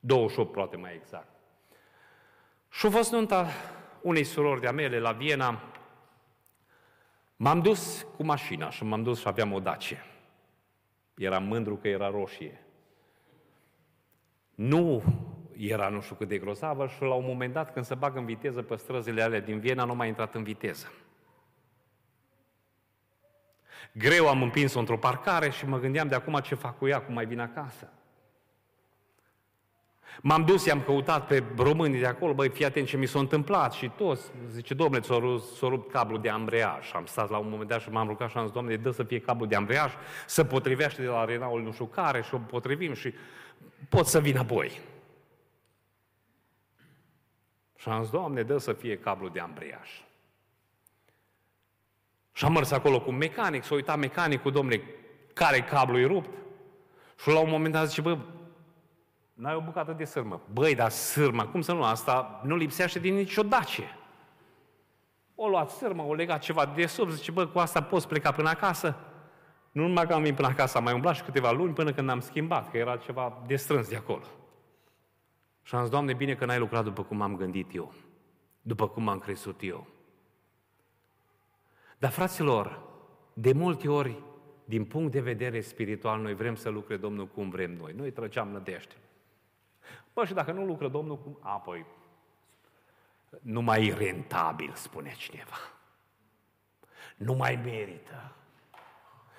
28, 0.00 0.52
poate 0.52 0.76
mai 0.76 0.94
exact. 0.94 1.28
Și-a 2.70 2.90
fost 2.90 3.12
nunta 3.12 3.52
unei 4.02 4.24
surori 4.24 4.60
de-a 4.60 4.72
mele 4.72 4.98
la 4.98 5.12
Viena. 5.12 5.62
M-am 7.36 7.60
dus 7.60 8.06
cu 8.16 8.24
mașina 8.24 8.70
și 8.70 8.84
m-am 8.84 9.02
dus 9.02 9.20
și 9.20 9.28
aveam 9.28 9.52
o 9.52 9.60
Dacie. 9.60 10.04
Eram 11.14 11.44
mândru 11.44 11.76
că 11.76 11.88
era 11.88 12.10
roșie. 12.10 12.64
Nu 14.54 15.02
era 15.56 15.88
nu 15.88 16.00
știu 16.00 16.14
cât 16.14 16.28
de 16.28 16.38
grozavă 16.38 16.86
și 16.86 17.02
la 17.02 17.14
un 17.14 17.24
moment 17.26 17.52
dat 17.52 17.72
când 17.72 17.84
se 17.84 17.94
bagă 17.94 18.18
în 18.18 18.24
viteză 18.24 18.62
pe 18.62 18.76
străzile 18.76 19.22
alea 19.22 19.40
din 19.40 19.58
Viena, 19.58 19.84
nu 19.84 19.94
mai 19.94 20.08
intrat 20.08 20.34
în 20.34 20.42
viteză. 20.42 20.92
Greu 23.92 24.28
am 24.28 24.42
împins-o 24.42 24.78
într-o 24.78 24.98
parcare 24.98 25.50
și 25.50 25.66
mă 25.66 25.78
gândeam 25.78 26.08
de 26.08 26.14
acum 26.14 26.38
ce 26.38 26.54
fac 26.54 26.78
cu 26.78 26.86
ea, 26.86 27.02
cum 27.02 27.14
mai 27.14 27.26
vin 27.26 27.40
acasă. 27.40 27.92
M-am 30.20 30.44
dus, 30.44 30.64
i-am 30.64 30.82
căutat 30.82 31.26
pe 31.26 31.42
românii 31.56 32.00
de 32.00 32.06
acolo, 32.06 32.34
băi, 32.34 32.48
fii 32.48 32.64
atent 32.64 32.86
ce 32.86 32.96
mi 32.96 33.06
s-a 33.06 33.18
întâmplat 33.18 33.72
și 33.72 33.90
toți. 33.96 34.30
Zice, 34.50 34.74
domnule, 34.74 35.00
ți-a 35.00 35.18
rupt, 35.18 35.42
s-a 35.42 35.68
rupt 35.68 35.92
cablul 35.92 36.20
de 36.20 36.28
ambreiaj. 36.28 36.94
Am 36.94 37.06
stat 37.06 37.30
la 37.30 37.38
un 37.38 37.48
moment 37.48 37.68
dat 37.68 37.80
și 37.80 37.90
m-am 37.90 38.08
rugat 38.08 38.30
și 38.30 38.36
am 38.36 38.44
zis, 38.44 38.52
domnule, 38.52 38.76
dă 38.76 38.90
să 38.90 39.02
fie 39.02 39.20
cablul 39.20 39.48
de 39.48 39.56
ambreiaj, 39.56 39.92
să 40.26 40.44
potrivește 40.44 41.02
de 41.02 41.08
la 41.08 41.24
Renault 41.24 41.64
nu 41.64 41.72
știu 41.72 41.84
care 41.84 42.22
și 42.22 42.34
o 42.34 42.38
potrivim 42.38 42.92
și 42.92 43.14
pot 43.88 44.06
să 44.06 44.20
vin 44.20 44.38
apoi. 44.38 44.80
Și 47.76 47.88
am 47.88 48.02
zis, 48.02 48.10
Doamne, 48.10 48.42
dă 48.42 48.58
să 48.58 48.72
fie 48.72 48.98
cablu 48.98 49.28
de 49.28 49.40
ambreiaj. 49.40 50.04
Și 52.32 52.44
am 52.44 52.52
mers 52.52 52.70
acolo 52.70 53.00
cu 53.00 53.10
mecanic, 53.10 53.64
s-a 53.64 53.74
uitat 53.74 53.98
mecanicul, 53.98 54.52
domnule, 54.52 54.82
care 55.32 55.62
cablu 55.62 55.98
e 55.98 56.06
rupt? 56.06 56.30
Și 57.20 57.28
la 57.28 57.38
un 57.38 57.50
moment 57.50 57.72
dat 57.72 57.88
zice, 57.88 58.00
bă, 58.00 58.18
n-ai 59.34 59.54
o 59.54 59.60
bucată 59.60 59.92
de 59.92 60.04
sârmă. 60.04 60.40
Băi, 60.52 60.74
dar 60.74 60.90
sârma, 60.90 61.46
cum 61.46 61.60
să 61.60 61.72
nu? 61.72 61.84
Asta 61.84 62.40
nu 62.44 62.56
lipsește 62.56 62.98
din 62.98 63.14
nicio 63.14 63.42
dacie. 63.42 63.96
O 65.34 65.48
luat 65.48 65.70
sârmă, 65.70 66.02
o 66.02 66.14
legat 66.14 66.40
ceva 66.40 66.66
de 66.66 66.86
sub, 66.86 67.08
zice, 67.08 67.30
bă, 67.30 67.46
cu 67.46 67.58
asta 67.58 67.82
poți 67.82 68.08
pleca 68.08 68.32
până 68.32 68.48
acasă? 68.48 68.96
Nu 69.72 69.86
numai 69.86 70.06
că 70.06 70.12
am 70.12 70.20
venit 70.20 70.36
până 70.36 70.48
acasă, 70.48 70.78
am 70.78 70.84
mai 70.84 70.92
umblat 70.94 71.14
și 71.14 71.22
câteva 71.22 71.50
luni 71.50 71.74
până 71.74 71.92
când 71.92 72.08
am 72.08 72.20
schimbat, 72.20 72.70
că 72.70 72.76
era 72.76 72.96
ceva 72.96 73.42
de 73.46 73.56
strâns 73.56 73.88
de 73.88 73.96
acolo. 73.96 74.24
Și 75.62 75.74
am 75.74 75.80
zis, 75.80 75.90
Doamne, 75.90 76.12
bine 76.12 76.34
că 76.34 76.44
n-ai 76.44 76.58
lucrat 76.58 76.84
după 76.84 77.02
cum 77.02 77.20
am 77.20 77.36
gândit 77.36 77.74
eu, 77.74 77.92
după 78.62 78.88
cum 78.88 79.08
am 79.08 79.18
crezut 79.18 79.60
eu. 79.62 79.86
Dar, 81.98 82.10
fraților, 82.10 82.80
de 83.32 83.52
multe 83.52 83.88
ori, 83.88 84.22
din 84.64 84.84
punct 84.84 85.12
de 85.12 85.20
vedere 85.20 85.60
spiritual, 85.60 86.20
noi 86.20 86.34
vrem 86.34 86.54
să 86.54 86.68
lucre 86.68 86.96
Domnul 86.96 87.26
cum 87.26 87.50
vrem 87.50 87.76
noi. 87.76 87.92
Noi 87.92 88.10
trăgeam 88.10 88.48
nădejde. 88.48 88.94
Bă, 90.12 90.24
și 90.24 90.32
dacă 90.32 90.52
nu 90.52 90.64
lucră 90.64 90.88
Domnul 90.88 91.18
cum... 91.18 91.38
Apoi, 91.42 91.84
nu 93.40 93.60
mai 93.60 93.86
e 93.86 93.94
rentabil, 93.94 94.72
spune 94.74 95.14
cineva. 95.18 95.56
Nu 97.16 97.32
mai 97.32 97.60
merită. 97.64 98.32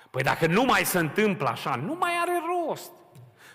Păi 0.09 0.23
dacă 0.23 0.47
nu 0.47 0.63
mai 0.63 0.85
se 0.85 0.99
întâmplă 0.99 1.47
așa, 1.47 1.75
nu 1.75 1.95
mai 1.99 2.11
are 2.21 2.41
rost. 2.45 2.91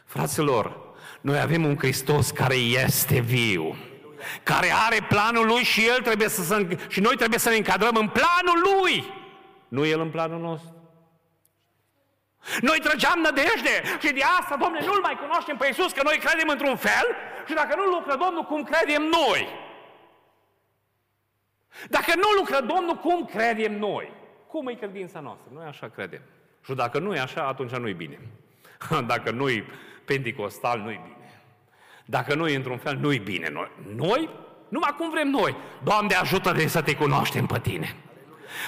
Fraților, 0.04 0.80
noi 1.20 1.40
avem 1.40 1.64
un 1.64 1.76
Hristos 1.76 2.30
care 2.30 2.54
este 2.54 3.20
viu, 3.20 3.76
care 4.42 4.72
are 4.86 5.06
planul 5.08 5.46
lui 5.46 5.62
și 5.62 5.86
el 5.86 6.02
trebuie 6.02 6.28
să 6.28 6.42
se, 6.42 6.78
și 6.88 7.00
noi 7.00 7.16
trebuie 7.16 7.38
să 7.38 7.48
ne 7.48 7.56
încadrăm 7.56 7.96
în 7.96 8.08
planul 8.08 8.82
lui. 8.82 9.04
Nu 9.68 9.84
el 9.84 10.00
în 10.00 10.10
planul 10.10 10.40
nostru. 10.40 10.77
Noi 12.60 12.78
trăgeam 12.78 13.18
nădejde 13.20 13.74
și 14.02 14.12
de 14.12 14.22
asta, 14.40 14.56
Domnule, 14.56 14.84
nu-L 14.84 15.00
mai 15.00 15.18
cunoaștem 15.20 15.56
pe 15.56 15.66
Iisus, 15.66 15.92
că 15.92 16.02
noi 16.04 16.18
credem 16.18 16.48
într-un 16.48 16.76
fel 16.76 17.06
și 17.46 17.54
dacă 17.54 17.76
nu 17.76 17.84
lucră 17.84 18.16
Domnul, 18.16 18.42
cum 18.42 18.62
credem 18.62 19.02
noi? 19.02 19.48
Dacă 21.88 22.12
nu 22.16 22.28
lucră 22.38 22.60
Domnul, 22.60 22.96
cum 22.96 23.24
credem 23.24 23.78
noi? 23.78 24.12
Cum 24.46 24.68
e 24.68 24.74
credința 24.74 25.20
noastră? 25.20 25.48
Noi 25.54 25.66
așa 25.66 25.88
credem. 25.88 26.20
Și 26.64 26.74
dacă 26.74 26.98
nu 26.98 27.14
e 27.14 27.20
așa, 27.20 27.46
atunci 27.46 27.70
nu 27.70 27.88
e 27.88 27.92
bine. 27.92 28.18
Dacă 29.12 29.30
nu 29.30 29.48
e 29.48 29.64
pentecostal, 30.04 30.78
nu-i 30.78 31.00
bine. 31.02 31.42
Dacă 32.04 32.34
nu 32.34 32.48
e 32.48 32.56
într-un 32.56 32.78
fel, 32.78 32.96
nu-i 32.96 33.18
bine. 33.18 33.48
Noi, 33.48 33.70
noi, 33.96 34.28
numai 34.68 34.94
cum 34.96 35.10
vrem 35.10 35.28
noi. 35.28 35.56
Doamne, 35.82 36.14
ajută-ne 36.14 36.66
să 36.66 36.82
te 36.82 36.94
cunoaștem 36.94 37.46
pe 37.46 37.58
tine. 37.58 37.96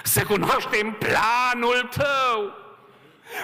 Să 0.03 0.25
cunoaștem 0.25 0.97
planul 0.99 1.89
tău. 1.97 2.53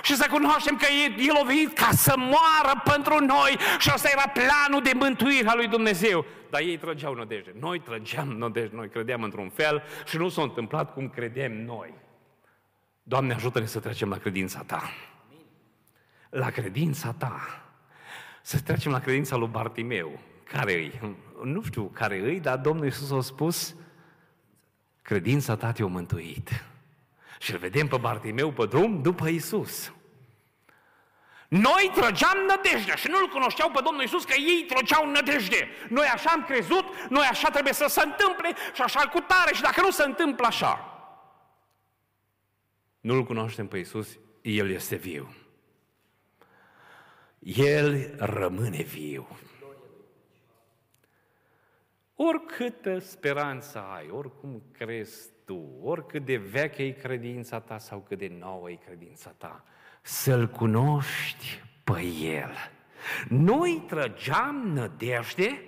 Și 0.03 0.17
să 0.17 0.27
cunoaștem 0.31 0.77
că 0.77 0.87
El 1.19 1.37
a 1.43 1.45
venit 1.45 1.73
ca 1.73 1.91
să 1.93 2.15
moară 2.17 2.83
pentru 2.85 3.25
noi 3.25 3.57
și 3.79 3.91
asta 3.91 4.09
era 4.13 4.29
planul 4.29 4.83
de 4.83 4.93
mântuire 4.95 5.49
a 5.49 5.55
lui 5.55 5.69
Dumnezeu. 5.69 6.25
Dar 6.51 6.61
ei 6.61 6.79
trăgeau 6.79 7.15
nădejde. 7.15 7.55
Noi 7.61 7.81
trăgeam 7.81 8.29
nădejde, 8.29 8.77
noi 8.77 8.89
credeam 8.89 9.23
într-un 9.23 9.49
fel 9.49 9.83
și 10.07 10.17
nu 10.17 10.29
s-a 10.29 10.43
întâmplat 10.43 10.93
cum 10.93 11.09
credem 11.09 11.65
noi. 11.65 11.95
Doamne, 13.03 13.35
ajută-ne 13.35 13.67
să 13.67 13.81
trecem 13.81 14.09
la 14.09 14.19
credința 14.19 14.63
Ta. 14.67 14.91
La 16.31 16.51
credința 16.51 17.15
Ta. 17.19 17.65
Să 18.43 18.61
trecem 18.61 18.93
la 18.93 19.01
credința 19.01 19.37
lui 19.37 19.49
Bartimeu. 19.49 20.21
Care 20.45 20.73
îi? 20.73 21.01
Nu 21.45 21.63
știu 21.63 21.85
care 21.85 22.19
îi, 22.19 22.41
dar 22.41 22.57
Domnul 22.59 22.85
Iisus 22.85 23.11
a 23.11 23.21
spus, 23.21 23.75
credința 25.03 25.57
ta 25.57 25.73
te-a 25.73 25.87
mântuit. 25.87 26.65
Și 27.39 27.53
îl 27.53 27.59
vedem 27.59 27.87
pe 27.87 27.97
Bartimeu 27.97 28.53
pe 28.53 28.67
drum 28.67 29.03
după 29.03 29.29
Isus. 29.29 29.93
Noi 31.49 31.91
trăgeam 31.95 32.39
nădejde 32.47 32.97
și 32.97 33.09
nu-L 33.09 33.29
cunoșteau 33.29 33.71
pe 33.71 33.81
Domnul 33.85 34.03
Isus 34.03 34.25
că 34.25 34.35
ei 34.35 34.65
trăgeau 34.69 35.11
nădejde. 35.11 35.69
Noi 35.89 36.07
așa 36.07 36.31
am 36.31 36.45
crezut, 36.45 36.85
noi 37.09 37.27
așa 37.31 37.51
trebuie 37.51 37.73
să 37.73 37.87
se 37.89 38.03
întâmple 38.05 38.55
și 38.75 38.83
așa 38.83 39.09
cu 39.09 39.21
tare 39.21 39.55
și 39.55 39.63
dacă 39.63 39.81
nu 39.81 39.91
se 39.91 40.03
întâmplă 40.05 40.47
așa. 40.47 40.91
Nu-L 43.01 43.25
cunoaștem 43.25 43.67
pe 43.67 43.79
Isus, 43.79 44.19
El 44.43 44.71
este 44.71 44.97
viu. 44.97 45.35
El 47.39 48.15
rămâne 48.19 48.83
viu. 48.83 49.29
Oricâtă 52.15 52.99
speranță 52.99 53.79
ai, 53.79 54.11
oricum 54.11 54.63
crezi 54.73 55.29
tu, 55.47 55.79
oricât 55.83 56.25
de 56.25 56.37
veche 56.37 56.83
e 56.83 56.91
credința 56.91 57.61
ta 57.61 57.79
sau 57.79 58.05
cât 58.09 58.19
de 58.19 58.37
nouă 58.39 58.71
e 58.71 58.79
credința 58.87 59.35
ta, 59.39 59.65
să-L 60.03 60.49
cunoști 60.49 61.63
pe 61.85 62.03
El. 62.23 62.51
Noi 63.29 63.85
trăgeam 63.87 64.71
nădejde 64.73 65.63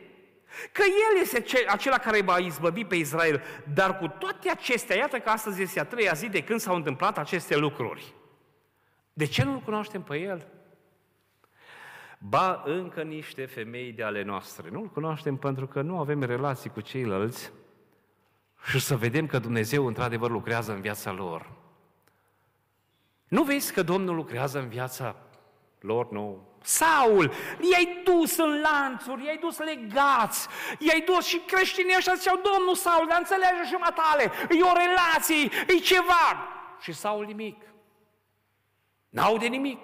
că 0.72 0.82
El 0.82 1.20
este 1.20 1.44
acela 1.68 1.98
care 1.98 2.22
va 2.22 2.38
izbăvi 2.38 2.84
pe 2.84 2.94
Israel, 2.94 3.42
dar 3.74 3.98
cu 3.98 4.08
toate 4.08 4.50
acestea, 4.50 4.96
iată 4.96 5.18
că 5.18 5.30
astăzi 5.30 5.62
este 5.62 5.80
a 5.80 5.84
treia 5.84 6.12
zi 6.12 6.28
de 6.28 6.44
când 6.44 6.60
s-au 6.60 6.74
întâmplat 6.74 7.18
aceste 7.18 7.56
lucruri. 7.56 8.14
De 9.12 9.24
ce 9.24 9.44
nu-L 9.44 9.60
cunoaștem 9.60 10.02
pe 10.02 10.16
El? 10.16 10.46
Ba 12.18 12.62
încă 12.64 13.02
niște 13.02 13.46
femei 13.46 13.92
de 13.92 14.02
ale 14.02 14.22
noastre. 14.22 14.68
Nu-L 14.70 14.88
cunoaștem 14.88 15.36
pentru 15.36 15.66
că 15.66 15.82
nu 15.82 15.98
avem 15.98 16.22
relații 16.22 16.70
cu 16.70 16.80
ceilalți 16.80 17.52
și 18.64 18.78
să 18.80 18.96
vedem 18.96 19.26
că 19.26 19.38
Dumnezeu 19.38 19.86
într-adevăr 19.86 20.30
lucrează 20.30 20.72
în 20.72 20.80
viața 20.80 21.12
lor. 21.12 21.52
Nu 23.28 23.42
vezi 23.42 23.72
că 23.72 23.82
Domnul 23.82 24.14
lucrează 24.14 24.58
în 24.58 24.68
viața 24.68 25.16
lor? 25.80 26.10
Nu. 26.10 26.46
Saul, 26.62 27.32
i-ai 27.72 28.00
dus 28.04 28.36
în 28.36 28.60
lanțuri, 28.60 29.24
i-ai 29.24 29.36
dus 29.36 29.58
legați, 29.58 30.48
i-ai 30.78 31.00
dus 31.00 31.26
și 31.26 31.38
creștinii 31.38 31.94
ăștia 31.96 32.14
ziceau, 32.14 32.40
Domnul 32.52 32.74
Saul, 32.74 33.06
dar 33.08 33.18
înțelege 33.18 33.64
și 33.66 33.74
matale, 33.74 34.32
e 34.50 34.62
o 34.62 34.72
relație, 34.72 35.64
e 35.66 35.78
ceva. 35.78 36.48
Și 36.80 36.92
Saul 36.92 37.24
nimic. 37.24 37.62
N-aude 39.08 39.46
nimic. 39.46 39.78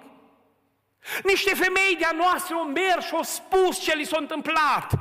Niște 1.23 1.55
femei 1.55 1.95
de-a 1.99 2.11
noastră 2.17 2.55
au 2.55 2.63
mers 2.63 3.05
și 3.05 3.13
au 3.13 3.23
spus 3.23 3.79
ce 3.79 3.95
li 3.95 4.03
s-a 4.03 4.17
întâmplat. 4.19 4.91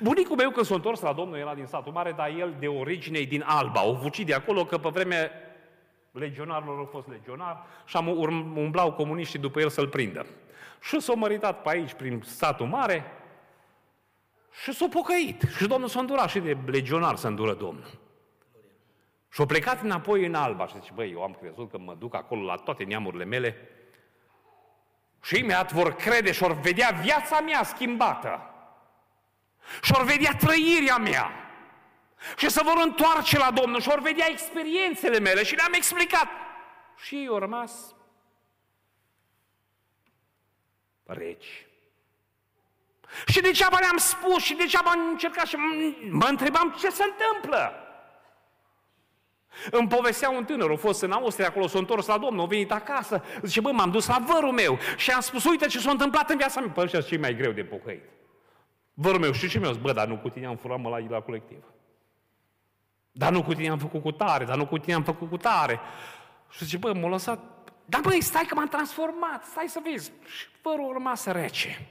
Bunicul 0.00 0.36
meu 0.36 0.50
când 0.50 0.66
s-a 0.66 0.74
întors 0.74 1.00
la 1.00 1.12
Domnul 1.12 1.38
era 1.38 1.54
din 1.54 1.66
satul 1.66 1.92
mare, 1.92 2.12
dar 2.12 2.28
el 2.28 2.54
de 2.58 2.68
origine 2.68 3.20
din 3.20 3.42
Alba. 3.46 3.80
Au 3.80 3.98
fucit 4.02 4.26
de 4.26 4.34
acolo 4.34 4.64
că 4.64 4.78
pe 4.78 4.88
vremea 4.88 5.30
legionarilor 6.10 6.78
au 6.78 6.88
fost 6.92 7.08
legionar 7.08 7.64
și 7.84 7.96
am 7.96 8.06
umblau 8.56 8.92
comuniștii 8.92 9.38
după 9.38 9.60
el 9.60 9.68
să-l 9.68 9.88
prindă. 9.88 10.26
Și 10.80 11.00
s-a 11.00 11.12
măritat 11.12 11.62
pe 11.62 11.68
aici, 11.68 11.92
prin 11.92 12.22
satul 12.24 12.66
mare, 12.66 13.04
și 14.62 14.72
s-a 14.72 14.86
pocăit. 14.90 15.42
Și 15.56 15.66
Domnul 15.66 15.88
s-a 15.88 16.00
îndurat 16.00 16.28
și 16.28 16.38
de 16.38 16.56
legionar 16.66 17.16
să 17.16 17.26
îndură 17.26 17.54
Domnul. 17.54 17.98
Și 19.32 19.40
a 19.40 19.46
plecat 19.46 19.82
înapoi 19.82 20.26
în 20.26 20.34
Alba 20.34 20.66
și 20.66 20.74
zice, 20.80 20.92
băi, 20.94 21.10
eu 21.10 21.22
am 21.22 21.36
crezut 21.40 21.70
că 21.70 21.78
mă 21.78 21.94
duc 21.98 22.14
acolo 22.14 22.42
la 22.42 22.54
toate 22.54 22.84
neamurile 22.84 23.24
mele 23.24 23.56
și 25.22 25.38
imediat 25.38 25.72
vor 25.72 25.94
crede 25.94 26.32
și 26.32 26.42
vor 26.42 26.52
vedea 26.52 26.98
viața 27.02 27.40
mea 27.40 27.62
schimbată. 27.62 28.50
Și 29.82 29.92
vor 29.92 30.04
vedea 30.04 30.36
trăirea 30.38 30.96
mea. 30.96 31.30
Și 32.36 32.50
să 32.50 32.60
vor 32.64 32.82
întoarce 32.82 33.38
la 33.38 33.50
Domnul 33.50 33.80
și 33.80 33.88
vor 33.88 34.00
vedea 34.00 34.26
experiențele 34.28 35.18
mele 35.18 35.42
și 35.42 35.54
le-am 35.54 35.72
explicat. 35.72 36.28
Și 36.96 37.14
ei 37.14 37.26
au 37.26 37.38
rămas 37.38 37.72
reci. 41.04 41.66
Și 43.26 43.40
degeaba 43.40 43.78
le-am 43.78 43.96
spus 43.96 44.42
și 44.42 44.54
degeaba 44.54 44.90
am 44.90 45.08
încercat 45.08 45.46
și 45.46 45.56
mă 46.10 46.26
întrebam 46.26 46.76
ce 46.78 46.90
se 46.90 47.02
întâmplă. 47.02 47.80
Îmi 49.70 49.88
povestea 49.88 50.30
un 50.30 50.44
tânăr, 50.44 50.70
a 50.70 50.76
fost 50.76 51.02
în 51.02 51.12
Austria, 51.12 51.46
acolo 51.46 51.66
s-a 51.66 51.78
întors 51.78 52.06
la 52.06 52.18
Domnul, 52.18 52.44
a 52.44 52.46
venit 52.46 52.72
acasă, 52.72 53.24
zice, 53.42 53.60
bă, 53.60 53.70
m-am 53.70 53.90
dus 53.90 54.06
la 54.06 54.18
vărul 54.26 54.52
meu 54.52 54.78
și 54.96 55.10
am 55.10 55.20
spus, 55.20 55.44
uite 55.44 55.66
ce 55.66 55.78
s-a 55.78 55.90
întâmplat 55.90 56.30
în 56.30 56.36
viața 56.36 56.60
mea. 56.60 56.70
Păi 56.70 56.84
ăștia 56.84 57.00
ce 57.00 57.18
mai 57.18 57.36
greu 57.36 57.52
de 57.52 57.64
pocăit. 57.64 58.02
Vărul 58.98 59.20
meu, 59.20 59.32
știi 59.32 59.48
ce 59.48 59.58
mi-a 59.58 59.72
zis? 59.72 59.80
Bă, 59.80 59.92
dar 59.92 60.06
nu 60.06 60.16
cu 60.16 60.28
tine 60.28 60.46
am 60.46 60.56
furat 60.56 60.80
mă 60.80 60.88
la, 60.88 60.98
la 61.08 61.20
colectiv. 61.20 61.64
Dar 63.12 63.32
nu 63.32 63.42
cu 63.42 63.54
tine 63.54 63.68
am 63.68 63.78
făcut 63.78 64.02
cu 64.02 64.10
tare, 64.10 64.44
dar 64.44 64.56
nu 64.56 64.66
cu 64.66 64.78
tine 64.78 64.94
am 64.94 65.02
făcut 65.02 65.28
cu 65.28 65.36
tare. 65.36 65.80
Și 66.50 66.64
zice, 66.64 66.76
bă, 66.76 66.92
m-a 66.92 67.08
lăsat. 67.08 67.38
Dar 67.84 68.00
băi, 68.00 68.20
stai 68.20 68.44
că 68.48 68.54
m-am 68.54 68.68
transformat, 68.68 69.44
stai 69.44 69.68
să 69.68 69.80
vezi. 69.82 70.12
Și 70.24 70.46
vărul 70.62 70.88
a 70.90 70.92
rămas 70.92 71.24
rece. 71.24 71.88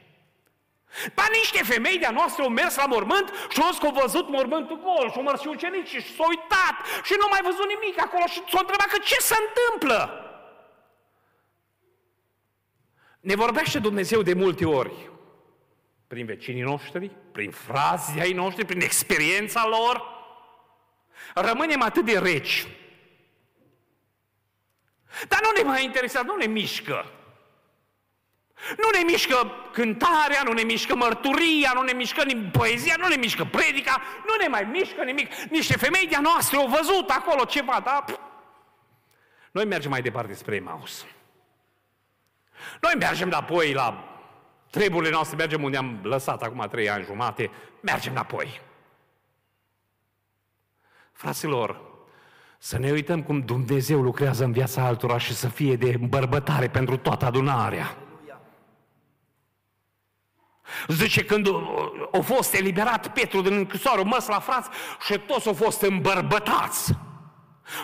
Ba 1.14 1.26
niște 1.32 1.64
femei 1.64 1.98
de-a 1.98 2.12
noastră 2.12 2.44
au 2.44 2.50
mers 2.50 2.76
la 2.76 2.86
mormânt 2.86 3.32
și 3.50 3.62
au 3.62 3.78
că 3.80 3.86
au 3.86 4.00
văzut 4.02 4.30
mormântul 4.30 4.80
gol 4.84 5.10
și 5.12 5.18
au 5.18 5.24
mers 5.24 5.42
și 5.42 5.48
ucenici 5.48 5.88
și 5.88 6.16
s-au 6.16 6.28
uitat 6.28 6.76
și 7.04 7.14
nu 7.22 7.28
mai 7.30 7.40
văzut 7.44 7.68
nimic 7.68 8.02
acolo 8.02 8.26
și 8.28 8.40
s-au 8.50 8.60
întrebat 8.60 8.88
că 8.88 8.98
ce 8.98 9.16
se 9.20 9.36
întâmplă. 9.46 10.20
Ne 13.20 13.36
vorbește 13.36 13.80
Dumnezeu 13.80 14.22
de 14.22 14.34
multe 14.34 14.66
ori 14.66 15.10
prin 16.08 16.26
vecinii 16.26 16.62
noștri, 16.62 17.12
prin 17.32 17.52
frazii 17.52 18.22
ai 18.22 18.34
noștri, 18.34 18.66
prin 18.66 18.82
experiența 18.82 19.68
lor. 19.68 20.14
Rămânem 21.34 21.82
atât 21.82 22.06
de 22.06 22.20
reci. 22.20 22.68
Dar 25.28 25.40
nu 25.42 25.50
ne 25.58 25.64
mai 25.64 25.84
interesează, 25.84 26.26
nu 26.28 26.36
ne 26.36 26.46
mișcă. 26.46 27.10
Nu 28.78 28.98
ne 28.98 29.04
mișcă 29.04 29.52
cântarea, 29.72 30.44
nu 30.44 30.52
ne 30.52 30.62
mișcă 30.62 30.96
mărturia, 30.96 31.72
nu 31.74 31.82
ne 31.82 31.94
mișcă 31.94 32.24
poezia, 32.52 32.96
nu 32.98 33.08
ne 33.08 33.16
mișcă 33.16 33.46
predica, 33.46 34.02
nu 34.28 34.36
ne 34.36 34.48
mai 34.48 34.64
mișcă 34.64 35.04
nimic. 35.04 35.34
Niște 35.34 35.78
femei 35.78 36.08
de-a 36.08 36.20
noastre 36.20 36.58
au 36.58 36.68
văzut 36.68 37.10
acolo 37.10 37.44
ceva, 37.44 37.80
dar 37.84 38.20
noi 39.52 39.66
mergem 39.66 39.90
mai 39.90 40.02
departe 40.02 40.34
spre 40.34 40.56
Emaus. 40.56 41.06
Noi 42.82 42.94
mergem 42.98 43.28
înapoi 43.28 43.74
la 43.74 44.15
treburile 44.76 45.10
noastre, 45.10 45.36
mergem 45.36 45.64
unde 45.64 45.78
am 45.78 46.00
lăsat 46.04 46.42
acum 46.42 46.68
trei 46.72 46.90
ani 46.90 47.04
jumate, 47.04 47.52
mergem 47.82 48.12
înapoi. 48.12 48.62
Fraților, 51.12 51.82
să 52.58 52.78
ne 52.78 52.92
uităm 52.92 53.24
cum 53.24 53.40
Dumnezeu 53.40 54.02
lucrează 54.02 54.44
în 54.44 54.52
viața 54.52 54.86
altora 54.86 55.18
și 55.18 55.34
să 55.34 55.48
fie 55.48 55.76
de 55.76 55.98
îmbărbătare 56.00 56.70
pentru 56.70 56.98
toată 56.98 57.26
adunarea. 57.26 57.98
Zice, 60.88 61.26
când 61.26 61.48
a 62.12 62.20
fost 62.20 62.54
eliberat 62.54 63.14
Petru 63.14 63.42
din 63.42 63.54
închisoare, 63.54 64.04
măs 64.04 64.28
la 64.28 64.40
frați 64.40 64.70
și 65.06 65.20
toți 65.20 65.48
au 65.48 65.54
fost 65.54 65.82
îmbărbătați. 65.82 66.94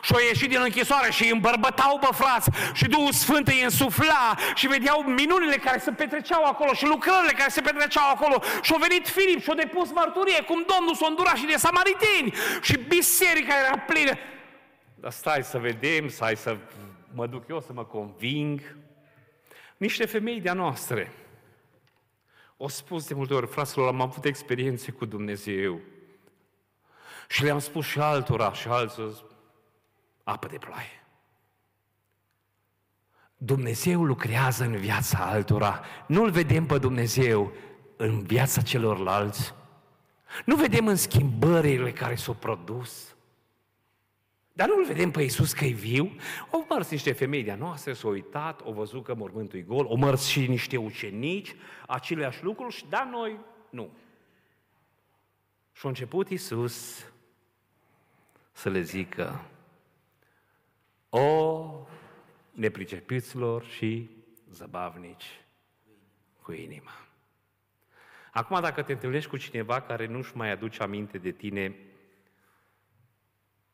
Și 0.01 0.13
au 0.13 0.19
ieșit 0.19 0.49
din 0.49 0.61
închisoare 0.61 1.11
și 1.11 1.23
îi 1.23 1.31
îmbărbătau 1.31 1.99
pe 1.99 2.07
frați 2.11 2.49
și 2.73 2.87
Duhul 2.87 3.11
Sfânt 3.11 3.47
îi 3.47 3.63
însufla 3.63 4.35
și 4.55 4.67
vedeau 4.67 5.01
minunile 5.01 5.55
care 5.55 5.79
se 5.79 5.91
petreceau 5.91 6.43
acolo 6.43 6.73
și 6.73 6.85
lucrările 6.85 7.31
care 7.31 7.49
se 7.49 7.61
petreceau 7.61 8.09
acolo 8.09 8.41
și 8.61 8.71
au 8.73 8.79
venit 8.79 9.07
Filip 9.07 9.41
și 9.41 9.49
au 9.49 9.55
depus 9.55 9.91
mărturie 9.91 10.41
cum 10.41 10.65
Domnul 10.75 10.95
s-a 10.95 11.07
îndurat 11.09 11.35
și 11.35 11.45
de 11.45 11.55
samariteni 11.57 12.33
și 12.61 12.77
biserica 12.77 13.53
era 13.65 13.77
plină. 13.77 14.11
Dar 14.95 15.11
stai 15.11 15.43
să 15.43 15.57
vedem, 15.57 16.09
stai 16.09 16.35
să 16.35 16.57
mă 17.13 17.27
duc 17.27 17.43
eu 17.49 17.61
să 17.61 17.73
mă 17.73 17.83
conving. 17.85 18.75
Niște 19.77 20.05
femei 20.05 20.41
de-a 20.41 20.53
noastre 20.53 21.11
o 22.63 22.67
spus 22.67 23.07
de 23.07 23.13
multe 23.13 23.33
ori, 23.33 23.47
fraților, 23.47 23.87
am 23.87 24.01
avut 24.01 24.25
experiențe 24.25 24.91
cu 24.91 25.05
Dumnezeu. 25.05 25.79
Și 27.27 27.43
le-am 27.43 27.59
spus 27.59 27.85
și 27.85 27.99
altora 27.99 28.53
și 28.53 28.67
alții, 28.67 29.23
apă 30.23 30.47
de 30.47 30.57
ploaie. 30.57 31.05
Dumnezeu 33.37 34.03
lucrează 34.03 34.63
în 34.63 34.75
viața 34.75 35.17
altora. 35.17 35.81
Nu-L 36.07 36.29
vedem 36.29 36.65
pe 36.65 36.77
Dumnezeu 36.77 37.51
în 37.95 38.23
viața 38.23 38.61
celorlalți. 38.61 39.53
Nu 40.45 40.55
vedem 40.55 40.87
în 40.87 40.95
schimbările 40.95 41.91
care 41.91 42.15
s-au 42.15 42.33
produs. 42.33 43.15
Dar 44.53 44.67
nu-L 44.67 44.85
vedem 44.85 45.11
pe 45.11 45.21
Iisus 45.21 45.53
că 45.53 45.65
e 45.65 45.71
viu? 45.71 46.15
Au 46.51 46.65
mers 46.69 46.89
niște 46.89 47.11
femei 47.11 47.43
de-a 47.43 47.55
noastre, 47.55 47.93
s-au 47.93 48.09
uitat, 48.09 48.61
au 48.61 48.71
văzut 48.71 49.03
că 49.03 49.15
mormântul 49.15 49.59
e 49.59 49.61
gol, 49.61 49.85
au 49.85 49.97
mers 49.97 50.25
și 50.25 50.47
niște 50.47 50.77
ucenici, 50.77 51.55
aceleași 51.87 52.43
lucruri, 52.43 52.73
și 52.73 52.85
da, 52.89 53.09
noi 53.11 53.39
nu. 53.69 53.89
Și 55.71 55.85
a 55.85 55.89
început 55.89 56.29
Iisus 56.29 57.05
să 58.51 58.69
le 58.69 58.81
zică, 58.81 59.41
o, 61.13 61.87
nepricepiților 62.51 63.63
și 63.63 64.09
zăbavnici 64.49 65.41
cu 66.41 66.51
inima. 66.51 66.91
Acum, 68.31 68.61
dacă 68.61 68.81
te 68.81 68.91
întâlnești 68.91 69.29
cu 69.29 69.37
cineva 69.37 69.81
care 69.81 70.05
nu-și 70.05 70.35
mai 70.35 70.51
aduce 70.51 70.83
aminte 70.83 71.17
de 71.17 71.31
tine, 71.31 71.75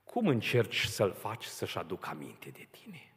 cum 0.04 0.28
încerci 0.28 0.84
să-l 0.84 1.14
faci 1.14 1.44
să-și 1.44 1.78
aducă 1.78 2.10
aminte 2.10 2.50
de 2.50 2.68
tine? 2.72 3.14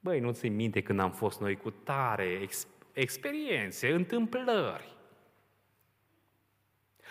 Băi, 0.00 0.20
nu 0.20 0.32
ți 0.32 0.48
minte 0.48 0.82
când 0.82 1.00
am 1.00 1.12
fost 1.12 1.40
noi 1.40 1.56
cu 1.56 1.70
tare 1.70 2.24
ex- 2.24 2.66
experiențe, 2.92 3.92
întâmplări. 3.92 4.96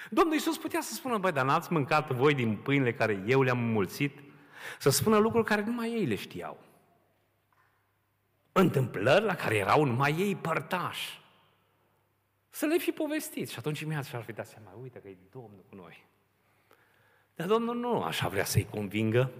Domnul 0.09 0.33
Iisus 0.33 0.57
putea 0.57 0.81
să 0.81 0.93
spună, 0.93 1.17
băi, 1.17 1.31
dar 1.31 1.45
n-ați 1.45 1.71
mâncat 1.71 2.11
voi 2.11 2.33
din 2.33 2.55
pâinile 2.55 2.93
care 2.93 3.23
eu 3.27 3.41
le-am 3.41 3.59
mulțit? 3.59 4.19
Să 4.79 4.89
spună 4.89 5.17
lucruri 5.17 5.45
care 5.45 5.61
numai 5.61 5.91
ei 5.91 6.05
le 6.05 6.15
știau. 6.15 6.57
Întâmplări 8.51 9.25
la 9.25 9.35
care 9.35 9.55
erau 9.55 9.83
numai 9.83 10.15
ei 10.17 10.35
părtași. 10.35 11.21
Să 12.49 12.65
le 12.65 12.77
fi 12.77 12.91
povestit. 12.91 13.49
Și 13.49 13.55
atunci 13.57 13.83
mi-a 13.83 14.01
și-ar 14.01 14.23
fi 14.23 14.31
dat 14.31 14.47
seama, 14.47 14.69
uite 14.81 14.99
că 14.99 15.07
e 15.07 15.17
Domnul 15.31 15.65
cu 15.69 15.75
noi. 15.75 16.05
Dar 17.35 17.47
Domnul 17.47 17.75
nu 17.75 18.01
așa 18.01 18.27
vrea 18.27 18.45
să-i 18.45 18.67
convingă. 18.71 19.31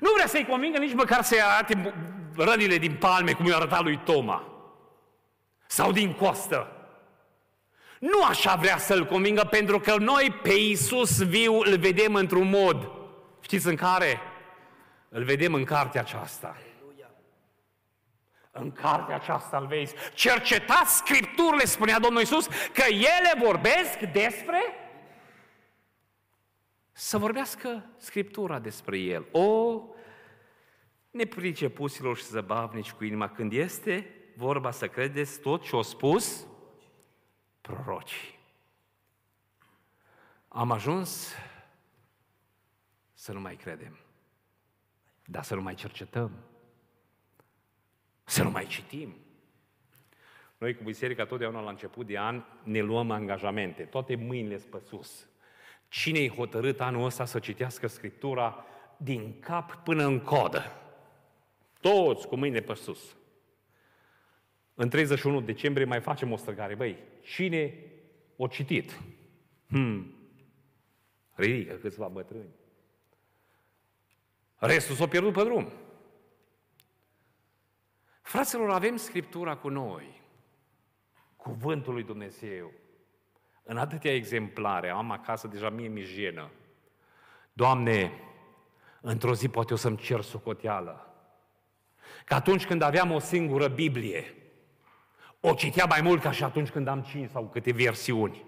Nu 0.00 0.10
vrea 0.14 0.26
să-i 0.26 0.46
convingă 0.46 0.78
nici 0.78 0.94
măcar 0.94 1.22
să-i 1.22 1.42
arate 1.42 1.94
rănile 2.36 2.76
din 2.76 2.96
palme, 2.96 3.32
cum 3.32 3.46
i-a 3.46 3.56
arătat 3.56 3.82
lui 3.82 3.98
Toma. 3.98 4.46
Sau 5.66 5.92
din 5.92 6.12
coastă. 6.12 6.76
Nu 8.00 8.24
așa 8.24 8.54
vrea 8.54 8.78
să-l 8.78 9.06
convingă, 9.06 9.44
pentru 9.50 9.80
că 9.80 9.96
noi 9.96 10.38
pe 10.42 10.52
Iisus 10.52 11.22
viu 11.22 11.58
îl 11.58 11.78
vedem 11.78 12.14
într-un 12.14 12.48
mod. 12.48 12.90
Știți 13.52 13.68
în 13.68 13.76
care? 13.76 14.20
Îl 15.08 15.24
vedem 15.24 15.54
în 15.54 15.64
cartea 15.64 16.00
aceasta. 16.00 16.56
În 18.50 18.72
cartea 18.72 19.14
aceasta 19.14 19.58
îl 19.58 19.66
vezi. 19.66 19.94
Cercetați 20.14 20.96
Scripturile, 20.96 21.64
spunea 21.64 21.98
Domnul 21.98 22.20
Iisus, 22.20 22.46
că 22.46 22.82
ele 22.88 23.44
vorbesc 23.44 23.98
despre 23.98 24.60
să 26.92 27.18
vorbească 27.18 27.84
Scriptura 27.96 28.58
despre 28.58 28.98
El. 28.98 29.26
O, 29.32 29.80
nepricepuților 31.10 32.16
și 32.16 32.24
zăbavnici 32.24 32.92
cu 32.92 33.04
inima, 33.04 33.28
când 33.28 33.52
este 33.52 34.14
vorba 34.36 34.70
să 34.70 34.88
credeți 34.88 35.40
tot 35.40 35.62
ce 35.62 35.74
au 35.74 35.82
spus 35.82 36.46
prorocii. 37.60 38.38
Am 40.48 40.70
ajuns 40.70 41.34
să 43.22 43.32
nu 43.32 43.40
mai 43.40 43.56
credem, 43.56 43.98
dar 45.24 45.42
să 45.42 45.54
nu 45.54 45.62
mai 45.62 45.74
cercetăm, 45.74 46.30
să 48.24 48.42
nu 48.42 48.50
mai 48.50 48.66
citim. 48.66 49.14
Noi 50.58 50.74
cu 50.74 50.82
biserica 50.82 51.24
totdeauna 51.24 51.60
la 51.60 51.70
început 51.70 52.06
de 52.06 52.18
an 52.18 52.42
ne 52.62 52.80
luăm 52.80 53.10
angajamente, 53.10 53.82
toate 53.82 54.14
mâinile 54.14 54.56
pe 54.56 54.78
sus. 54.86 55.28
Cine-i 55.88 56.28
hotărât 56.28 56.80
anul 56.80 57.04
ăsta 57.04 57.24
să 57.24 57.38
citească 57.38 57.86
Scriptura 57.86 58.64
din 58.96 59.40
cap 59.40 59.74
până 59.74 60.04
în 60.04 60.20
codă? 60.20 60.62
Toți 61.80 62.26
cu 62.26 62.36
mâinile 62.36 62.62
pe 62.62 62.74
sus. 62.74 63.16
În 64.74 64.88
31 64.88 65.40
decembrie 65.40 65.84
mai 65.84 66.00
facem 66.00 66.32
o 66.32 66.36
străgare. 66.36 66.74
Băi, 66.74 66.98
cine 67.20 67.74
o 68.36 68.46
citit? 68.46 69.00
Hmm. 69.68 70.14
Ridică 71.34 71.74
câțiva 71.74 72.08
bătrâni. 72.08 72.60
Restul 74.64 74.94
s-a 74.94 75.06
pierdut 75.06 75.32
pe 75.32 75.42
drum. 75.42 75.72
Fraților, 78.20 78.70
avem 78.70 78.96
Scriptura 78.96 79.56
cu 79.56 79.68
noi. 79.68 80.22
Cuvântul 81.36 81.92
lui 81.92 82.02
Dumnezeu. 82.02 82.72
În 83.62 83.76
atâtea 83.76 84.14
exemplare, 84.14 84.90
am 84.90 85.10
acasă, 85.10 85.46
deja 85.46 85.70
mie 85.70 85.88
mi 85.88 86.00
jenă. 86.00 86.50
Doamne, 87.52 88.12
într-o 89.00 89.34
zi 89.34 89.48
poate 89.48 89.72
o 89.72 89.76
să-mi 89.76 89.96
cer 89.96 90.20
socoteală. 90.20 91.14
Că 92.24 92.34
atunci 92.34 92.66
când 92.66 92.82
aveam 92.82 93.10
o 93.10 93.18
singură 93.18 93.68
Biblie, 93.68 94.34
o 95.40 95.54
citea 95.54 95.84
mai 95.84 96.00
mult 96.00 96.22
ca 96.22 96.30
și 96.30 96.44
atunci 96.44 96.70
când 96.70 96.88
am 96.88 97.02
cinci 97.02 97.30
sau 97.30 97.48
câte 97.48 97.72
versiuni. 97.72 98.44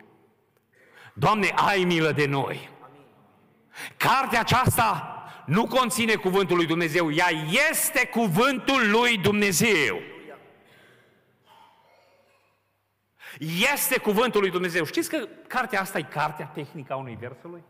Doamne, 1.14 1.48
ai 1.48 1.85
milă 1.85 2.12
de 2.12 2.27
noi! 2.27 2.70
Cartea 3.96 4.40
aceasta 4.40 5.13
nu 5.47 5.67
conține 5.67 6.15
cuvântul 6.15 6.57
lui 6.57 6.67
Dumnezeu, 6.67 7.11
ea 7.11 7.29
este 7.71 8.07
cuvântul 8.07 8.91
lui 8.91 9.19
Dumnezeu. 9.19 10.01
Este 13.73 13.99
cuvântul 13.99 14.41
lui 14.41 14.51
Dumnezeu. 14.51 14.85
Știți 14.85 15.09
că 15.09 15.29
cartea 15.47 15.81
asta 15.81 15.99
e 15.99 16.03
cartea 16.03 16.47
tehnică 16.47 16.93
a 16.93 16.97
Universului? 16.97 17.63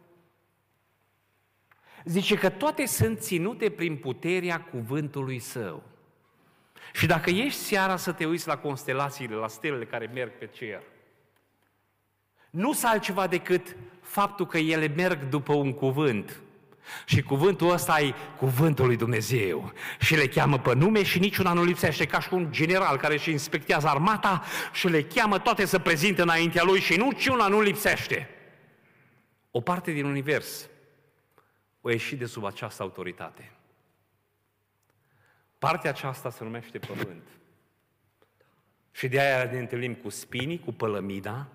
Zice 2.05 2.35
că 2.35 2.49
toate 2.49 2.87
sunt 2.87 3.21
ținute 3.21 3.71
prin 3.71 3.97
puterea 3.97 4.61
cuvântului 4.61 5.39
său. 5.39 5.83
Și 6.93 7.07
dacă 7.07 7.31
ești 7.31 7.61
seara 7.61 7.97
să 7.97 8.13
te 8.13 8.27
uiți 8.27 8.47
la 8.47 8.59
constelațiile, 8.59 9.35
la 9.35 9.49
stelele 9.49 9.85
care 9.85 10.11
merg 10.15 10.39
pe 10.39 10.47
cer, 10.47 10.83
nu 12.51 12.73
sunt 12.73 12.93
altceva 12.93 13.27
decât 13.27 13.77
faptul 14.01 14.47
că 14.47 14.59
ele 14.59 14.89
merg 14.89 15.29
după 15.29 15.53
un 15.53 15.73
cuvânt. 15.73 16.41
Și 17.05 17.23
cuvântul 17.23 17.70
ăsta 17.70 18.01
e 18.01 18.14
cuvântul 18.37 18.87
lui 18.87 18.97
Dumnezeu. 18.97 19.73
Și 20.01 20.16
le 20.16 20.29
cheamă 20.29 20.59
pe 20.59 20.75
nume 20.75 21.03
și 21.03 21.18
niciuna 21.18 21.53
nu 21.53 21.64
lipsește, 21.64 22.07
ca 22.07 22.20
și 22.20 22.35
un 22.35 22.53
general 22.53 22.97
care 22.97 23.14
își 23.14 23.31
inspectează 23.31 23.88
armata 23.88 24.42
și 24.73 24.88
le 24.88 25.03
cheamă 25.03 25.38
toate 25.38 25.64
să 25.64 25.79
prezinte 25.79 26.23
înaintea 26.23 26.62
lui 26.62 26.81
și 26.81 26.97
niciuna 26.97 27.49
nu 27.49 27.61
lipsește. 27.61 28.29
O 29.51 29.61
parte 29.61 29.90
din 29.90 30.05
univers 30.05 30.68
o 31.81 31.90
ieși 31.90 32.16
de 32.16 32.27
sub 32.27 32.44
această 32.44 32.83
autoritate. 32.83 33.53
Partea 35.59 35.90
aceasta 35.90 36.31
se 36.31 36.44
numește 36.44 36.79
pământ. 36.79 37.29
Și 38.90 39.09
de 39.09 39.20
aia 39.20 39.51
ne 39.51 39.59
întâlnim 39.59 39.94
cu 39.94 40.09
spinii, 40.09 40.61
cu 40.61 40.73
pălămida, 40.73 41.49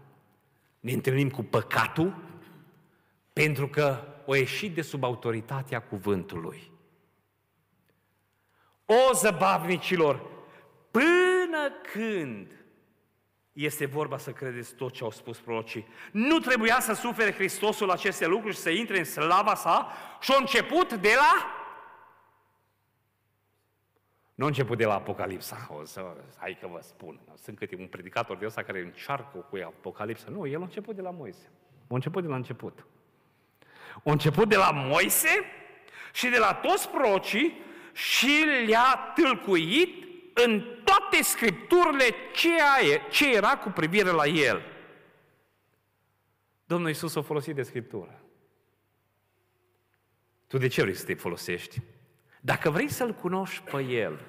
ne 0.80 0.92
întâlnim 0.92 1.30
cu 1.30 1.44
păcatul, 1.44 2.16
pentru 3.34 3.68
că 3.68 4.04
o 4.30 4.36
ieșit 4.36 4.74
de 4.74 4.82
sub 4.82 5.04
autoritatea 5.04 5.82
cuvântului. 5.82 6.72
O 8.86 9.14
zăbavnicilor, 9.14 10.22
până 10.92 11.72
când 11.94 12.66
este 13.54 13.86
vorba 13.86 14.18
să 14.18 14.32
credeți 14.32 14.76
tot 14.76 14.94
ce 14.94 15.04
au 15.04 15.12
spus 15.12 15.40
prorocii. 15.40 15.88
Nu 16.12 16.40
trebuia 16.40 16.80
să 16.80 16.94
sufere 16.94 17.32
Hristosul 17.32 17.90
aceste 17.90 18.28
lucruri 18.28 18.56
și 18.56 18.62
să 18.62 18.70
intre 18.70 18.98
în 18.98 19.04
slava 19.04 19.56
sa 19.56 19.92
și 20.20 20.32
a 20.32 20.38
început 20.40 20.94
de 20.94 21.14
la 21.16 21.46
nu 24.36 24.44
a 24.44 24.48
început 24.48 24.78
de 24.78 24.86
la 24.86 24.94
Apocalipsa, 24.94 25.70
o 25.72 25.84
să, 25.84 26.16
hai 26.38 26.58
că 26.62 26.68
vă 26.68 26.80
spun. 26.82 27.20
Sunt 27.36 27.58
câte 27.58 27.76
un 27.76 27.88
predicator 27.88 28.38
de 28.38 28.46
ăsta 28.46 28.64
care 28.64 28.80
încearcă 28.80 29.38
cu 29.38 29.58
Apocalipsa. 29.66 30.30
Nu, 30.30 30.48
el 30.48 30.60
a 30.60 30.64
început 30.64 30.96
de 30.96 31.02
la 31.02 31.12
Moise. 31.12 31.52
A 31.82 31.96
început 31.96 32.22
de 32.22 32.30
la 32.30 32.36
început. 32.36 32.86
A 33.96 34.12
început 34.12 34.50
de 34.50 34.56
la 34.56 34.72
Moise 34.72 35.44
și 36.14 36.30
de 36.30 36.38
la 36.38 36.54
toți 36.54 36.90
procii 36.90 37.62
și 37.94 38.46
le-a 38.66 39.14
tâlcuit 39.16 40.08
în 40.34 40.64
toate 40.84 41.24
scripturile 41.24 42.06
ce, 42.34 42.50
ce 43.10 43.36
era 43.36 43.58
cu 43.58 43.70
privire 43.70 44.10
la 44.10 44.26
el. 44.26 44.62
Domnul 46.66 46.88
Iisus 46.88 47.16
a 47.16 47.22
folosit 47.22 47.56
de 47.56 47.64
scriptură. 47.64 48.22
Tu 50.48 50.58
de 50.58 50.68
ce 50.68 50.82
vrei 50.82 50.96
să 50.96 51.06
te 51.06 51.14
folosești? 51.14 51.82
Dacă 52.42 52.70
vrei 52.70 52.90
să-L 52.90 53.14
cunoști 53.14 53.62
pe 53.62 53.82
El, 53.82 54.20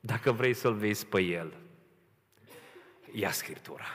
dacă 0.00 0.32
vrei 0.32 0.54
să-L 0.54 0.74
vezi 0.74 1.06
pe 1.06 1.20
El, 1.20 1.52
ia 3.12 3.30
Scriptura. 3.30 3.86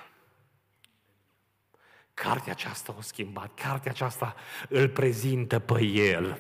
Cartea 2.14 2.52
aceasta 2.52 2.96
o 2.98 3.02
schimbat, 3.02 3.50
cartea 3.64 3.92
aceasta 3.92 4.36
îl 4.70 4.90
prezintă 4.90 5.60
pe 5.60 5.84
El. 5.84 6.40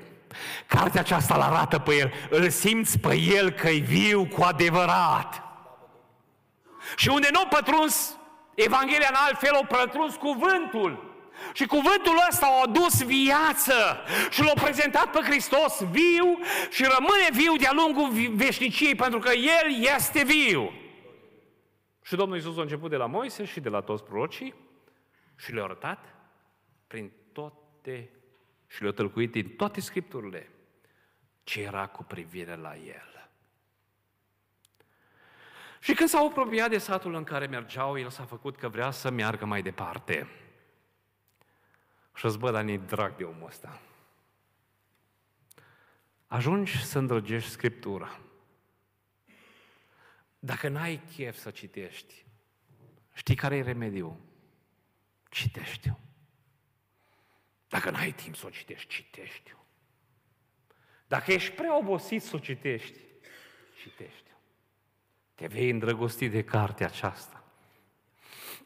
Cartea 0.67 1.01
aceasta 1.01 1.36
îl 1.36 1.41
arată 1.41 1.80
pe 1.80 1.95
El, 1.95 2.13
îl 2.30 2.49
simți 2.49 2.99
pe 2.99 3.15
El 3.15 3.51
că 3.51 3.69
e 3.69 3.78
viu 3.78 4.26
cu 4.26 4.43
adevărat. 4.43 5.43
Și 6.95 7.09
unde 7.09 7.28
nu 7.32 7.39
a 7.39 7.47
pătruns 7.47 8.17
Evanghelia 8.55 9.07
în 9.09 9.15
altfel, 9.28 9.59
o 9.61 9.65
pătruns 9.65 10.15
cuvântul. 10.15 11.11
Și 11.53 11.65
cuvântul 11.65 12.24
ăsta 12.30 12.45
a 12.45 12.61
adus 12.61 13.03
viață 13.03 13.74
și 14.30 14.43
l-a 14.43 14.61
prezentat 14.63 15.11
pe 15.11 15.19
Hristos 15.24 15.84
viu 15.91 16.39
și 16.69 16.84
rămâne 16.84 17.28
viu 17.32 17.55
de-a 17.55 17.71
lungul 17.74 18.09
veșniciei 18.36 18.95
pentru 18.95 19.19
că 19.19 19.32
El 19.32 19.93
este 19.95 20.24
viu. 20.24 20.71
Și 22.01 22.15
Domnul 22.15 22.38
Iisus 22.38 22.57
a 22.57 22.61
început 22.61 22.89
de 22.89 22.95
la 22.95 23.05
Moise 23.05 23.45
și 23.45 23.59
de 23.59 23.69
la 23.69 23.82
toți 23.82 24.03
prorocii 24.03 24.53
și 25.36 25.51
le-a 25.51 25.63
arătat 25.63 26.15
prin 26.88 27.11
toate 27.31 28.09
și 28.67 28.81
le-a 28.81 28.91
tălcuit 28.91 29.31
din 29.31 29.55
toate 29.55 29.81
scripturile 29.81 30.49
ce 31.43 31.61
era 31.61 31.88
cu 31.88 32.03
privire 32.03 32.55
la 32.55 32.75
El. 32.75 33.29
Și 35.79 35.93
când 35.93 36.09
s-au 36.09 36.27
apropiat 36.27 36.69
de 36.69 36.77
satul 36.77 37.13
în 37.13 37.23
care 37.23 37.45
mergeau, 37.45 37.99
el 37.99 38.09
s-a 38.09 38.25
făcut 38.25 38.57
că 38.57 38.69
vrea 38.69 38.91
să 38.91 39.09
meargă 39.09 39.45
mai 39.45 39.61
departe. 39.61 40.27
Și 42.15 42.25
îți 42.25 42.38
bă, 42.38 42.51
dar 42.51 42.63
ne 42.63 42.77
drag 42.77 43.15
de 43.15 43.23
omul 43.23 43.47
ăsta. 43.47 43.81
Ajungi 46.27 46.86
să 46.86 46.97
îndrăgești 46.97 47.49
Scriptura. 47.49 48.19
Dacă 50.39 50.67
n-ai 50.67 51.01
chef 51.15 51.38
să 51.38 51.51
citești, 51.51 52.25
știi 53.13 53.36
care 53.36 53.55
e 53.55 53.61
remediul? 53.61 54.15
Citește-o. 55.34 55.99
Dacă 57.67 57.89
n-ai 57.89 58.11
timp 58.11 58.36
să 58.36 58.45
o 58.45 58.49
citești, 58.49 58.88
citește-o. 58.88 59.57
Dacă 61.07 61.31
ești 61.31 61.51
prea 61.51 61.77
obosit 61.77 62.21
să 62.21 62.36
o 62.36 62.39
citești, 62.39 62.99
citește-o. 63.81 64.38
Te 65.36 65.47
vei 65.47 65.69
îndrăgosti 65.69 66.29
de 66.29 66.43
cartea 66.43 66.86
aceasta. 66.86 67.43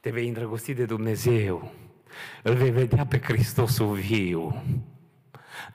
Te 0.01 0.09
vei 0.09 0.27
îndrăgosti 0.27 0.73
de 0.73 0.85
Dumnezeu. 0.85 1.71
Îl 2.43 2.55
vei 2.55 2.71
vedea 2.71 3.05
pe 3.05 3.19
Hristosul 3.19 3.95
viu. 3.95 4.63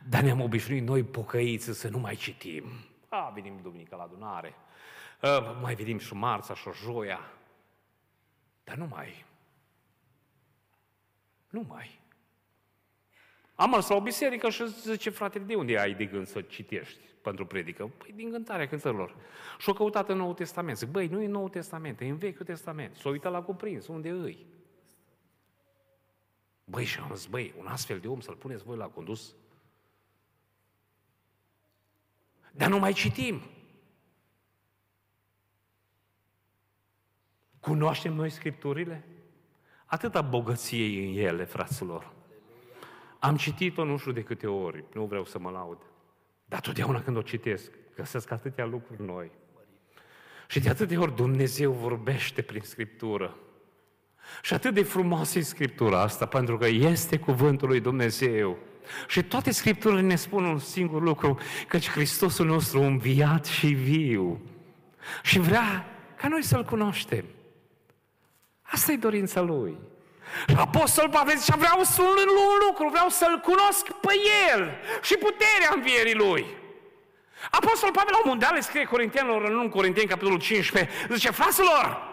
Dar 0.09 0.23
ne-am 0.23 0.41
obișnuit 0.41 0.83
noi 0.83 1.03
pocăiți 1.03 1.73
să 1.73 1.89
nu 1.89 1.99
mai 1.99 2.15
citim. 2.15 2.65
A, 3.09 3.31
venim 3.35 3.61
duminica 3.63 3.97
la 3.97 4.03
adunare. 4.03 4.55
A, 5.21 5.39
mai 5.39 5.75
venim 5.75 5.99
și 5.99 6.15
marța 6.15 6.55
și 6.55 6.69
joia. 6.73 7.21
Dar 8.65 8.77
nu 8.77 8.87
mai. 8.87 9.31
Nu 11.53 11.65
mai. 11.69 12.01
Am 13.55 13.71
mers 13.71 13.89
la 13.89 13.95
o 13.95 14.01
biserică 14.01 14.51
și 14.51 14.67
zice, 14.67 15.11
frate, 15.11 15.39
de 15.39 15.55
unde 15.55 15.79
ai 15.79 15.95
de 15.95 16.05
gând 16.05 16.27
să 16.27 16.41
citești 16.41 17.01
pentru 17.23 17.47
predică? 17.47 17.87
Păi 17.87 18.13
din 18.15 18.31
cântarea 18.31 18.69
cântărilor. 18.69 19.17
Și 19.59 19.69
o 19.69 19.73
căutat 19.73 20.09
în 20.09 20.17
Noul 20.17 20.35
Testament. 20.35 20.77
Zic, 20.77 20.89
băi, 20.89 21.07
nu 21.07 21.23
e 21.23 21.27
Noul 21.27 21.49
Testament, 21.49 22.01
e 22.01 22.09
în 22.09 22.17
Vechiul 22.17 22.45
Testament. 22.45 22.97
S-o 22.97 23.09
uitat 23.09 23.33
la 23.33 23.43
cuprins, 23.43 23.87
unde 23.87 24.11
îi? 24.11 24.47
Băi, 26.65 26.85
și 26.85 26.99
am 26.99 27.15
zis, 27.15 27.27
băi, 27.27 27.55
un 27.59 27.67
astfel 27.67 27.99
de 27.99 28.09
om 28.09 28.21
să-l 28.21 28.37
puneți 28.37 28.65
voi 28.65 28.77
la 28.77 28.89
condus? 28.89 29.35
Dar 32.53 32.69
nu 32.69 32.79
mai 32.79 32.93
citim. 32.93 33.43
Cunoaștem 37.61 38.13
noi 38.13 38.31
Scripturile? 38.31 39.05
Atâta 39.93 40.21
bogăție 40.21 41.07
în 41.07 41.17
ele, 41.17 41.45
fraților. 41.45 42.13
Am 43.19 43.37
citit-o 43.37 43.85
nu 43.85 43.97
știu 43.97 44.13
de 44.13 44.23
câte 44.23 44.47
ori, 44.47 44.85
nu 44.93 45.05
vreau 45.05 45.25
să 45.25 45.39
mă 45.39 45.51
laud. 45.51 45.79
Dar 46.45 46.61
totdeauna 46.61 47.03
când 47.03 47.17
o 47.17 47.23
citesc, 47.23 47.71
găsesc 47.97 48.31
atâtea 48.31 48.65
lucruri 48.65 49.03
noi. 49.03 49.31
Și 50.49 50.61
de 50.61 50.69
atâtea 50.69 51.01
ori 51.01 51.17
Dumnezeu 51.17 51.73
vorbește 51.73 52.43
prin 52.43 52.61
Scriptură. 52.61 53.37
Și 54.43 54.55
atât 54.55 54.75
de 54.75 54.83
frumoasă 54.83 55.39
e 55.39 55.43
Scriptura 55.43 56.01
asta, 56.01 56.27
pentru 56.27 56.57
că 56.57 56.67
este 56.67 57.19
cuvântul 57.19 57.69
lui 57.69 57.81
Dumnezeu. 57.81 58.59
Și 59.09 59.23
toate 59.23 59.51
Scripturile 59.51 60.01
ne 60.01 60.17
spun 60.17 60.45
un 60.45 60.59
singur 60.59 61.03
lucru, 61.03 61.39
căci 61.69 61.91
Hristosul 61.91 62.47
nostru 62.47 62.81
înviat 62.81 63.45
și 63.45 63.67
viu. 63.67 64.41
Și 65.23 65.39
vrea 65.39 65.87
ca 66.17 66.29
noi 66.29 66.43
să-L 66.43 66.65
cunoaștem. 66.65 67.25
Asta 68.73 68.93
e 68.93 68.97
dorința 68.97 69.41
Lui. 69.41 69.79
Și 70.49 70.57
Apostol 70.59 71.09
Pavel 71.09 71.37
zicea, 71.37 71.57
vreau 71.57 71.83
să 71.83 72.03
un 72.03 72.17
lucru, 72.67 72.89
vreau 72.89 73.09
să-L 73.09 73.39
cunosc 73.39 73.87
pe 73.87 74.15
El 74.51 74.79
și 75.03 75.15
puterea 75.17 75.73
învierii 75.75 76.15
Lui. 76.15 76.47
Apostol 77.51 77.91
Pavel 77.91 78.13
la 78.13 78.17
un 78.17 78.23
moment 78.25 78.43
dat 78.43 78.53
le 78.53 78.61
scrie 78.61 78.85
Corintianilor 78.85 79.45
în 79.45 79.55
1 79.55 79.69
Corinteni, 79.69 80.07
capitolul 80.09 80.39
15, 80.39 80.91
zice, 81.13 81.31
fraților, 81.31 82.11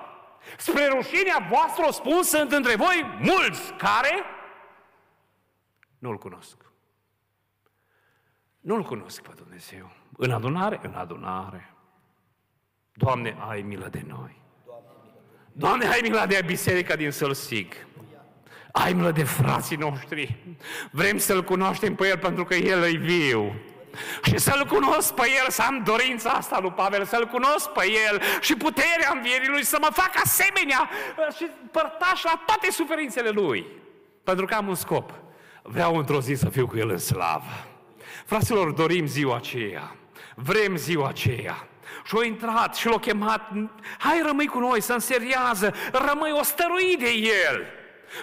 spre 0.57 0.87
rușinea 0.87 1.47
voastră 1.49 1.85
o 1.87 1.91
spun, 1.91 2.23
sunt 2.23 2.51
între 2.51 2.75
voi 2.75 3.17
mulți 3.21 3.73
care 3.77 4.23
nu-L 5.97 6.17
cunosc. 6.17 6.57
Nu-L 8.59 8.83
cunosc 8.83 9.21
pe 9.21 9.33
Dumnezeu. 9.35 9.91
În 10.17 10.31
adunare? 10.31 10.79
În 10.81 10.93
adunare. 10.93 11.73
Doamne, 12.93 13.37
ai 13.47 13.61
milă 13.61 13.87
de 13.87 14.03
noi. 14.07 14.41
Doamne, 15.59 15.87
ai 15.87 15.99
milă 16.01 16.25
de 16.27 16.41
biserica 16.45 16.95
din 16.95 17.11
Sălsig. 17.11 17.73
Ai 18.71 18.93
milă 18.93 19.11
de 19.11 19.23
frații 19.23 19.75
noștri. 19.75 20.35
Vrem 20.91 21.17
să-L 21.17 21.43
cunoaștem 21.43 21.95
pe 21.95 22.07
El 22.07 22.17
pentru 22.17 22.43
că 22.43 22.55
El 22.55 22.83
e 22.83 22.97
viu. 22.97 23.55
Și 24.23 24.37
să-L 24.37 24.65
cunosc 24.65 25.13
pe 25.13 25.21
El, 25.41 25.49
să 25.49 25.61
am 25.61 25.83
dorința 25.85 26.29
asta 26.29 26.59
lui 26.59 26.71
Pavel, 26.71 27.05
să-L 27.05 27.27
cunosc 27.27 27.69
pe 27.69 27.85
El 28.09 28.21
și 28.41 28.55
puterea 28.55 29.11
învierii 29.13 29.47
Lui, 29.47 29.65
să 29.65 29.77
mă 29.81 29.89
fac 29.91 30.11
asemenea 30.23 30.89
și 31.37 31.45
părtaș 31.71 32.23
la 32.23 32.43
toate 32.45 32.71
suferințele 32.71 33.29
Lui. 33.29 33.65
Pentru 34.23 34.45
că 34.45 34.53
am 34.53 34.67
un 34.67 34.75
scop. 34.75 35.13
Vreau 35.63 35.95
într-o 35.95 36.21
zi 36.21 36.33
să 36.33 36.49
fiu 36.49 36.67
cu 36.67 36.77
El 36.77 36.89
în 36.89 36.97
slavă. 36.97 37.67
Fraților, 38.25 38.71
dorim 38.71 39.05
ziua 39.05 39.35
aceea. 39.35 39.95
Vrem 40.35 40.75
ziua 40.75 41.07
aceea. 41.07 41.67
Și 42.05 42.15
au 42.15 42.21
intrat 42.21 42.75
și 42.75 42.87
l-au 42.87 42.99
chemat, 42.99 43.51
hai 43.97 44.21
rămâi 44.25 44.47
cu 44.47 44.59
noi, 44.59 44.81
să 44.81 44.93
înseriază, 44.93 45.73
rămâi 45.91 46.31
o 46.31 46.43
stăruit 46.43 46.99
de 46.99 47.09
el. 47.49 47.65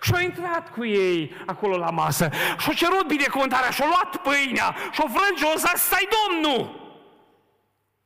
Și 0.02 0.12
au 0.14 0.20
intrat 0.20 0.70
cu 0.70 0.84
ei 0.84 1.34
acolo 1.46 1.76
la 1.76 1.90
masă 1.90 2.30
și 2.58 2.68
au 2.68 2.74
cerut 2.74 3.06
binecuvântarea 3.06 3.70
și 3.70 3.82
au 3.82 3.88
luat 3.88 4.16
pâinea 4.16 4.76
și 4.92 5.00
au 5.00 5.08
frânt 5.14 5.38
jos, 5.38 5.62
stai 5.80 6.08
Domnul! 6.16 6.84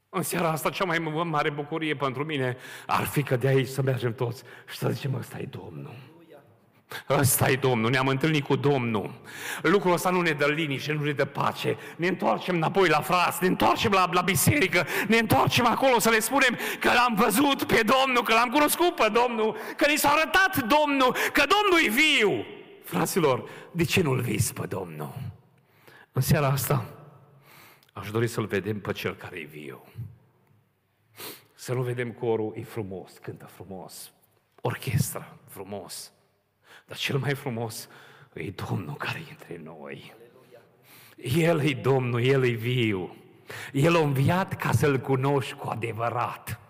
În 0.09 0.23
seara 0.23 0.51
asta 0.51 0.71
cea 0.71 0.85
mai 0.85 0.99
mare 1.25 1.51
bucurie 1.51 1.95
pentru 1.95 2.25
mine 2.25 2.57
ar 2.87 3.05
fi 3.05 3.23
că 3.23 3.37
de 3.37 3.47
aici 3.47 3.69
să 3.69 3.83
mergem 3.83 4.15
toți 4.15 4.43
și 4.71 4.77
să 4.77 4.89
zicem, 4.89 5.15
ăsta 5.15 5.39
e 5.39 5.49
Domnul. 5.51 6.10
Ăsta 7.09 7.51
e 7.51 7.57
Domnul, 7.57 7.91
ne-am 7.91 8.07
întâlnit 8.07 8.45
cu 8.45 8.57
Domnul. 8.57 9.21
Lucrul 9.63 9.93
ăsta 9.93 10.11
nu 10.11 10.21
ne 10.21 10.31
dă 10.31 10.47
liniște, 10.47 10.93
nu 10.93 11.05
ne 11.05 11.13
dă 11.13 11.25
pace. 11.25 11.77
Ne 11.97 12.07
întoarcem 12.07 12.55
înapoi 12.55 12.89
la 12.89 13.01
frați, 13.01 13.39
ne 13.41 13.49
întoarcem 13.49 13.93
la, 13.93 14.09
la 14.13 14.21
biserică, 14.21 14.87
ne 15.09 15.17
întoarcem 15.17 15.67
acolo 15.67 15.99
să 15.99 16.11
le 16.11 16.21
spunem 16.21 16.59
că 16.81 16.89
l-am 16.93 17.15
văzut 17.15 17.65
pe 17.65 17.83
Domnul, 17.83 18.23
că 18.23 18.33
l-am 18.33 18.51
cunoscut 18.51 18.95
pe 18.95 19.11
Domnul, 19.13 19.57
că 19.77 19.87
ni 19.91 19.97
s-a 19.97 20.09
arătat 20.09 20.57
Domnul, 20.57 21.17
că 21.33 21.45
Domnul 21.47 21.87
e 21.87 21.89
viu. 21.89 22.45
Fraților, 22.85 23.49
de 23.73 23.85
ce 23.85 24.03
nu-L 24.03 24.21
vezi 24.21 24.53
pe 24.53 24.67
Domnul? 24.67 25.15
În 26.13 26.23
seara 26.23 26.47
asta 26.47 26.85
aș 27.93 28.11
dori 28.11 28.27
să-L 28.27 28.47
vedem 28.47 28.81
pe 28.81 28.93
Cel 28.93 29.15
care 29.15 29.39
e 29.39 29.45
viu. 29.45 29.85
Să 31.55 31.73
nu 31.73 31.83
vedem 31.83 32.13
corul, 32.13 32.55
e 32.57 32.63
frumos, 32.63 33.13
cântă 33.23 33.47
frumos, 33.55 34.13
orchestra, 34.61 35.37
frumos, 35.49 36.13
dar 36.91 36.99
cel 36.99 37.19
mai 37.19 37.35
frumos 37.35 37.89
e 38.33 38.51
Domnul 38.51 38.95
care 38.95 39.23
e 39.29 39.31
între 39.31 39.61
noi. 39.65 40.15
El 41.17 41.61
e 41.61 41.75
Domnul, 41.75 42.23
El 42.23 42.45
e 42.45 42.49
viu. 42.49 43.17
El 43.73 43.97
a 43.97 43.99
înviat 43.99 44.57
ca 44.57 44.73
să-L 44.73 44.99
cunoști 44.99 45.53
cu 45.53 45.69
adevărat. 45.69 46.61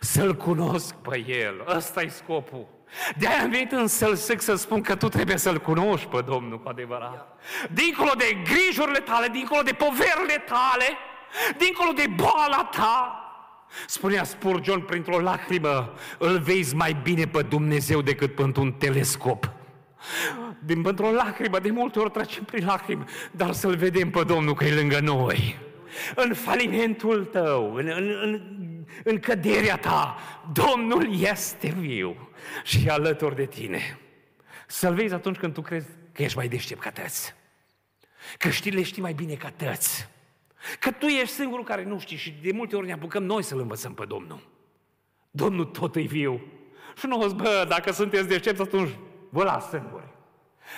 Să-L 0.00 0.34
cunosc 0.34 0.94
pe 0.94 1.24
El. 1.26 1.64
Ăsta 1.76 2.02
e 2.02 2.08
scopul. 2.08 2.66
De 3.16 3.26
aia 3.26 3.42
am 3.42 3.50
venit 3.50 3.72
în 3.72 3.86
sălsec 3.86 4.40
să 4.40 4.54
spun 4.54 4.80
că 4.80 4.96
tu 4.96 5.08
trebuie 5.08 5.36
să-L 5.36 5.58
cunoști 5.58 6.06
pe 6.06 6.20
Domnul 6.20 6.60
cu 6.60 6.68
adevărat. 6.68 7.40
Dincolo 7.70 8.10
de 8.16 8.36
grijurile 8.44 8.98
tale, 8.98 9.28
dincolo 9.28 9.62
de 9.62 9.72
poverile 9.72 10.44
tale, 10.46 10.86
dincolo 11.58 11.92
de 11.92 12.06
boala 12.06 12.68
ta, 12.72 13.21
Spunea 13.86 14.24
Spurgeon 14.24 14.80
printr-o 14.80 15.20
lacrimă, 15.20 15.94
îl 16.18 16.38
vezi 16.38 16.74
mai 16.74 16.96
bine 17.02 17.26
pe 17.26 17.42
Dumnezeu 17.42 18.02
decât 18.02 18.34
pentru 18.34 18.62
un 18.62 18.72
telescop. 18.72 19.50
Din 20.58 20.82
pentru 20.82 21.04
o 21.04 21.10
lacrimă, 21.10 21.58
de 21.58 21.70
multe 21.70 21.98
ori 21.98 22.10
trecem 22.10 22.44
prin 22.44 22.66
lacrimi, 22.66 23.04
dar 23.30 23.52
să-L 23.52 23.76
vedem 23.76 24.10
pe 24.10 24.24
Domnul 24.24 24.54
că 24.54 24.64
e 24.64 24.74
lângă 24.74 25.00
noi. 25.00 25.58
În 26.14 26.34
falimentul 26.34 27.24
tău, 27.24 27.74
în, 27.74 27.86
în, 27.86 28.18
în, 28.22 28.40
în 29.04 29.18
căderea 29.18 29.76
ta, 29.76 30.16
Domnul 30.52 31.20
este 31.20 31.74
viu 31.78 32.28
și 32.64 32.86
e 32.86 32.90
alături 32.90 33.36
de 33.36 33.46
tine. 33.46 33.98
Să-L 34.66 34.94
vezi 34.94 35.14
atunci 35.14 35.36
când 35.36 35.54
tu 35.54 35.60
crezi 35.60 35.86
că 36.12 36.22
ești 36.22 36.36
mai 36.36 36.48
deștept 36.48 36.80
ca 36.80 36.90
tăți. 36.90 37.34
Că 38.38 38.48
știi, 38.48 38.70
le 38.70 38.82
știi 38.82 39.02
mai 39.02 39.12
bine 39.12 39.34
ca 39.34 39.52
tăți. 39.56 40.08
Că 40.78 40.90
tu 40.90 41.06
ești 41.06 41.34
singurul 41.34 41.64
care 41.64 41.84
nu 41.84 41.98
știi 41.98 42.16
și 42.16 42.34
de 42.42 42.52
multe 42.52 42.76
ori 42.76 42.86
ne 42.86 42.92
apucăm 42.92 43.22
noi 43.22 43.42
să-L 43.42 43.58
învățăm 43.58 43.94
pe 43.94 44.04
Domnul. 44.04 44.40
Domnul 45.30 45.64
tot 45.64 45.96
e 45.96 46.00
viu. 46.00 46.40
Și 46.96 47.06
nu 47.06 47.20
o 47.20 47.34
bă, 47.34 47.64
dacă 47.68 47.92
sunteți 47.92 48.28
deștepți, 48.28 48.62
atunci 48.62 48.90
vă 49.28 49.44
las 49.44 49.68
singuri. 49.68 50.10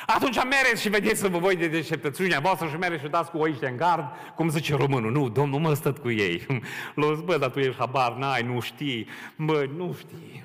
Atunci 0.07 0.37
mereți 0.37 0.81
și 0.81 0.89
vedeți-vă 0.89 1.39
voi 1.39 1.57
de 1.57 1.69
deșteptățiunea 1.69 2.41
voastră 2.41 2.69
și 2.69 2.77
mereți 2.77 3.03
și 3.03 3.09
dați 3.09 3.31
cu 3.31 3.39
oiște 3.39 3.69
în 3.69 3.77
gard, 3.77 4.05
cum 4.35 4.49
zice 4.49 4.77
românul. 4.77 5.13
Nu, 5.13 5.29
Domnul 5.29 5.61
mă 5.61 5.75
stă 5.75 5.93
cu 5.93 6.11
ei. 6.11 6.47
L-o 6.95 7.15
bă, 7.15 7.39
dar 7.39 7.51
tu 7.51 7.59
ești 7.59 7.79
habar, 7.79 8.13
n-ai, 8.13 8.43
nu 8.43 8.61
știi. 8.61 9.09
Bă, 9.37 9.67
nu 9.77 9.95
știi. 9.99 10.45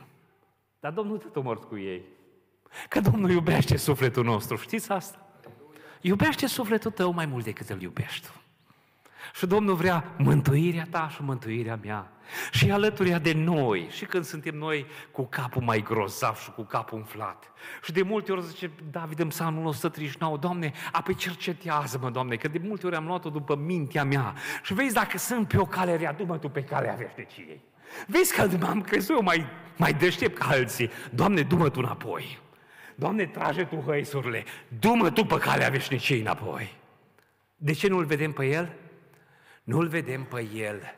Dar 0.79 0.91
Domnul 0.91 1.17
te 1.17 1.27
tomorți 1.27 1.67
cu 1.67 1.77
ei. 1.77 2.01
Că 2.89 2.99
Domnul 2.99 3.29
iubește 3.29 3.77
sufletul 3.77 4.23
nostru, 4.23 4.55
știți 4.55 4.91
asta? 4.91 5.27
Iubește 6.01 6.47
sufletul 6.47 6.91
tău 6.91 7.11
mai 7.11 7.25
mult 7.25 7.43
decât 7.43 7.69
îl 7.69 7.81
iubești 7.81 8.27
tu. 8.27 8.38
Și 9.39 9.45
Domnul 9.45 9.75
vrea 9.75 10.03
mântuirea 10.17 10.87
ta 10.89 11.09
și 11.13 11.21
mântuirea 11.21 11.79
mea. 11.83 12.11
Și 12.51 12.71
alăturea 12.71 13.19
de 13.19 13.33
noi, 13.33 13.87
și 13.91 14.05
când 14.05 14.23
suntem 14.23 14.55
noi 14.55 14.85
cu 15.11 15.25
capul 15.25 15.61
mai 15.61 15.81
grozav 15.81 16.37
și 16.37 16.51
cu 16.51 16.63
capul 16.63 16.97
umflat. 16.97 17.51
Și 17.83 17.91
de 17.91 18.01
multe 18.01 18.31
ori 18.31 18.45
zice 18.45 18.71
David 18.91 19.19
în 19.19 19.27
psalmul 19.27 19.65
139, 19.65 20.37
Doamne, 20.37 20.71
apoi 20.91 21.15
cercetează-mă, 21.15 22.09
Doamne, 22.09 22.35
că 22.35 22.47
de 22.47 22.61
multe 22.63 22.85
ori 22.85 22.95
am 22.95 23.05
luat-o 23.05 23.29
după 23.29 23.55
mintea 23.55 24.03
mea. 24.03 24.33
Și 24.63 24.73
vezi 24.73 24.93
dacă 24.93 25.17
sunt 25.17 25.47
pe 25.47 25.57
o 25.57 25.65
cale 25.65 25.95
rea, 25.95 26.13
du-mă 26.13 26.37
tu 26.37 26.49
pe 26.49 26.63
calea 26.63 26.95
veșniciei. 26.95 27.61
Vezi 28.07 28.35
că 28.35 28.47
m-am 28.59 28.81
crezut 28.81 29.15
eu 29.15 29.23
mai, 29.23 29.45
mai 29.77 29.93
deștept 29.93 30.37
ca 30.37 30.45
alții. 30.45 30.89
Doamne, 31.11 31.41
du-mă 31.41 31.69
tu 31.69 31.79
înapoi. 31.79 32.39
Doamne, 32.95 33.25
trage 33.25 33.63
tu 33.63 33.83
hăisurile. 33.85 34.43
Du-mă 34.79 35.09
tu 35.09 35.25
pe 35.25 35.37
calea 35.37 35.69
veșniciei 35.69 36.19
înapoi. 36.19 36.77
De 37.55 37.73
ce 37.73 37.87
nu-L 37.87 38.05
vedem 38.05 38.31
pe 38.31 38.45
El? 38.45 38.73
Nu-L 39.69 39.87
vedem 39.87 40.23
pe 40.23 40.47
El 40.53 40.95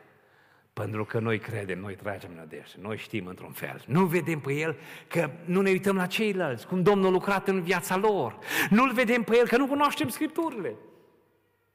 pentru 0.72 1.04
că 1.04 1.18
noi 1.18 1.38
credem, 1.38 1.78
noi 1.78 1.94
tragem 1.94 2.30
nădejde, 2.36 2.76
noi 2.80 2.96
știm 2.96 3.26
într-un 3.26 3.52
fel. 3.52 3.82
Nu 3.86 4.04
vedem 4.04 4.40
pe 4.40 4.52
El 4.52 4.76
că 5.08 5.30
nu 5.44 5.60
ne 5.60 5.70
uităm 5.70 5.96
la 5.96 6.06
ceilalți, 6.06 6.66
cum 6.66 6.82
Domnul 6.82 7.06
a 7.06 7.10
lucrat 7.10 7.48
în 7.48 7.62
viața 7.62 7.96
lor. 7.96 8.38
Nu-L 8.70 8.92
vedem 8.92 9.22
pe 9.22 9.36
El 9.36 9.46
că 9.46 9.56
nu 9.56 9.66
cunoaștem 9.66 10.08
Scripturile. 10.08 10.74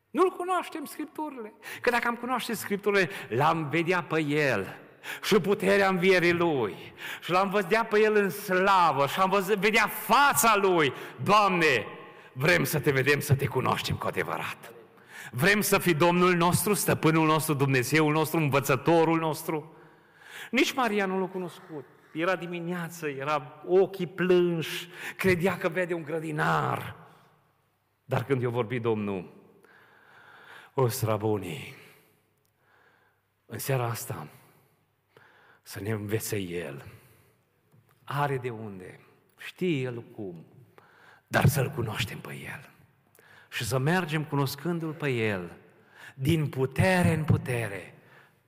Nu-L 0.10 0.30
cunoaștem 0.30 0.86
Scripturile. 0.86 1.54
Că 1.82 1.90
dacă 1.90 2.08
am 2.08 2.16
cunoaște 2.16 2.54
Scripturile, 2.54 3.10
l-am 3.30 3.68
vedea 3.70 4.02
pe 4.02 4.20
El 4.22 4.78
și 5.24 5.40
puterea 5.40 5.90
învierii 5.90 6.34
Lui. 6.34 6.76
Și 7.22 7.32
l-am 7.32 7.50
vedea 7.50 7.86
pe 7.86 8.00
El 8.00 8.16
în 8.16 8.30
slavă 8.30 9.08
și 9.08 9.20
am 9.20 9.30
văzut, 9.30 9.56
vedea 9.56 9.88
fața 9.88 10.56
Lui. 10.56 10.94
Doamne, 11.24 11.86
vrem 12.34 12.64
să 12.64 12.80
te 12.80 12.92
vedem, 12.92 13.20
să 13.20 13.36
te 13.36 13.46
cunoaștem 13.46 13.96
cu 13.96 14.08
adevărat. 14.08 14.72
Vrem 15.32 15.62
să 15.62 15.78
fii 15.78 15.94
Domnul 15.94 16.36
nostru, 16.36 16.74
stăpânul 16.74 17.26
nostru, 17.26 17.54
Dumnezeul 17.54 18.14
nostru, 18.14 18.38
învățătorul 18.38 19.20
nostru. 19.20 19.76
Nici 20.52 20.74
Maria 20.74 21.06
nu 21.06 21.20
l-a 21.20 21.28
cunoscut. 21.28 21.86
Era 22.14 22.36
dimineață, 22.36 23.08
era 23.08 23.64
ochii 23.66 24.08
plânși, 24.08 24.88
credea 25.18 25.58
că 25.58 25.70
vede 25.70 25.94
un 25.94 26.04
grădinar. 26.04 26.96
Dar 28.06 28.24
când 28.24 28.42
i-a 28.42 28.50
vorbit 28.50 28.82
Domnul, 28.82 29.34
o 30.74 30.88
strabunii, 30.88 31.76
în 33.46 33.60
seara 33.60 33.86
asta, 33.86 34.28
să 35.62 35.80
ne 35.80 35.92
învețe 35.92 36.38
El. 36.38 36.86
Are 38.04 38.38
de 38.38 38.50
unde, 38.50 39.00
știe 39.38 39.82
El 39.82 40.02
cum, 40.02 40.46
dar 41.28 41.46
să-L 41.46 41.70
cunoaștem 41.70 42.20
pe 42.20 42.34
El 42.34 42.70
și 43.58 43.66
să 43.66 43.78
mergem 43.78 44.24
cunoscându-L 44.24 44.94
pe 44.94 45.10
El, 45.10 45.52
din 46.16 46.48
putere 46.48 47.14
în 47.14 47.24
putere, 47.24 47.94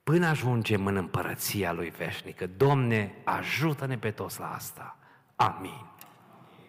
până 0.04 0.28
ajungem 0.28 0.86
în 0.86 0.96
împărăția 0.96 1.74
Lui 1.74 1.94
veșnică. 1.98 2.50
Domne, 2.58 3.16
ajută-ne 3.24 3.98
pe 3.98 4.12
toți 4.12 4.40
la 4.40 4.54
asta. 4.54 4.98
Amin. 5.36 5.89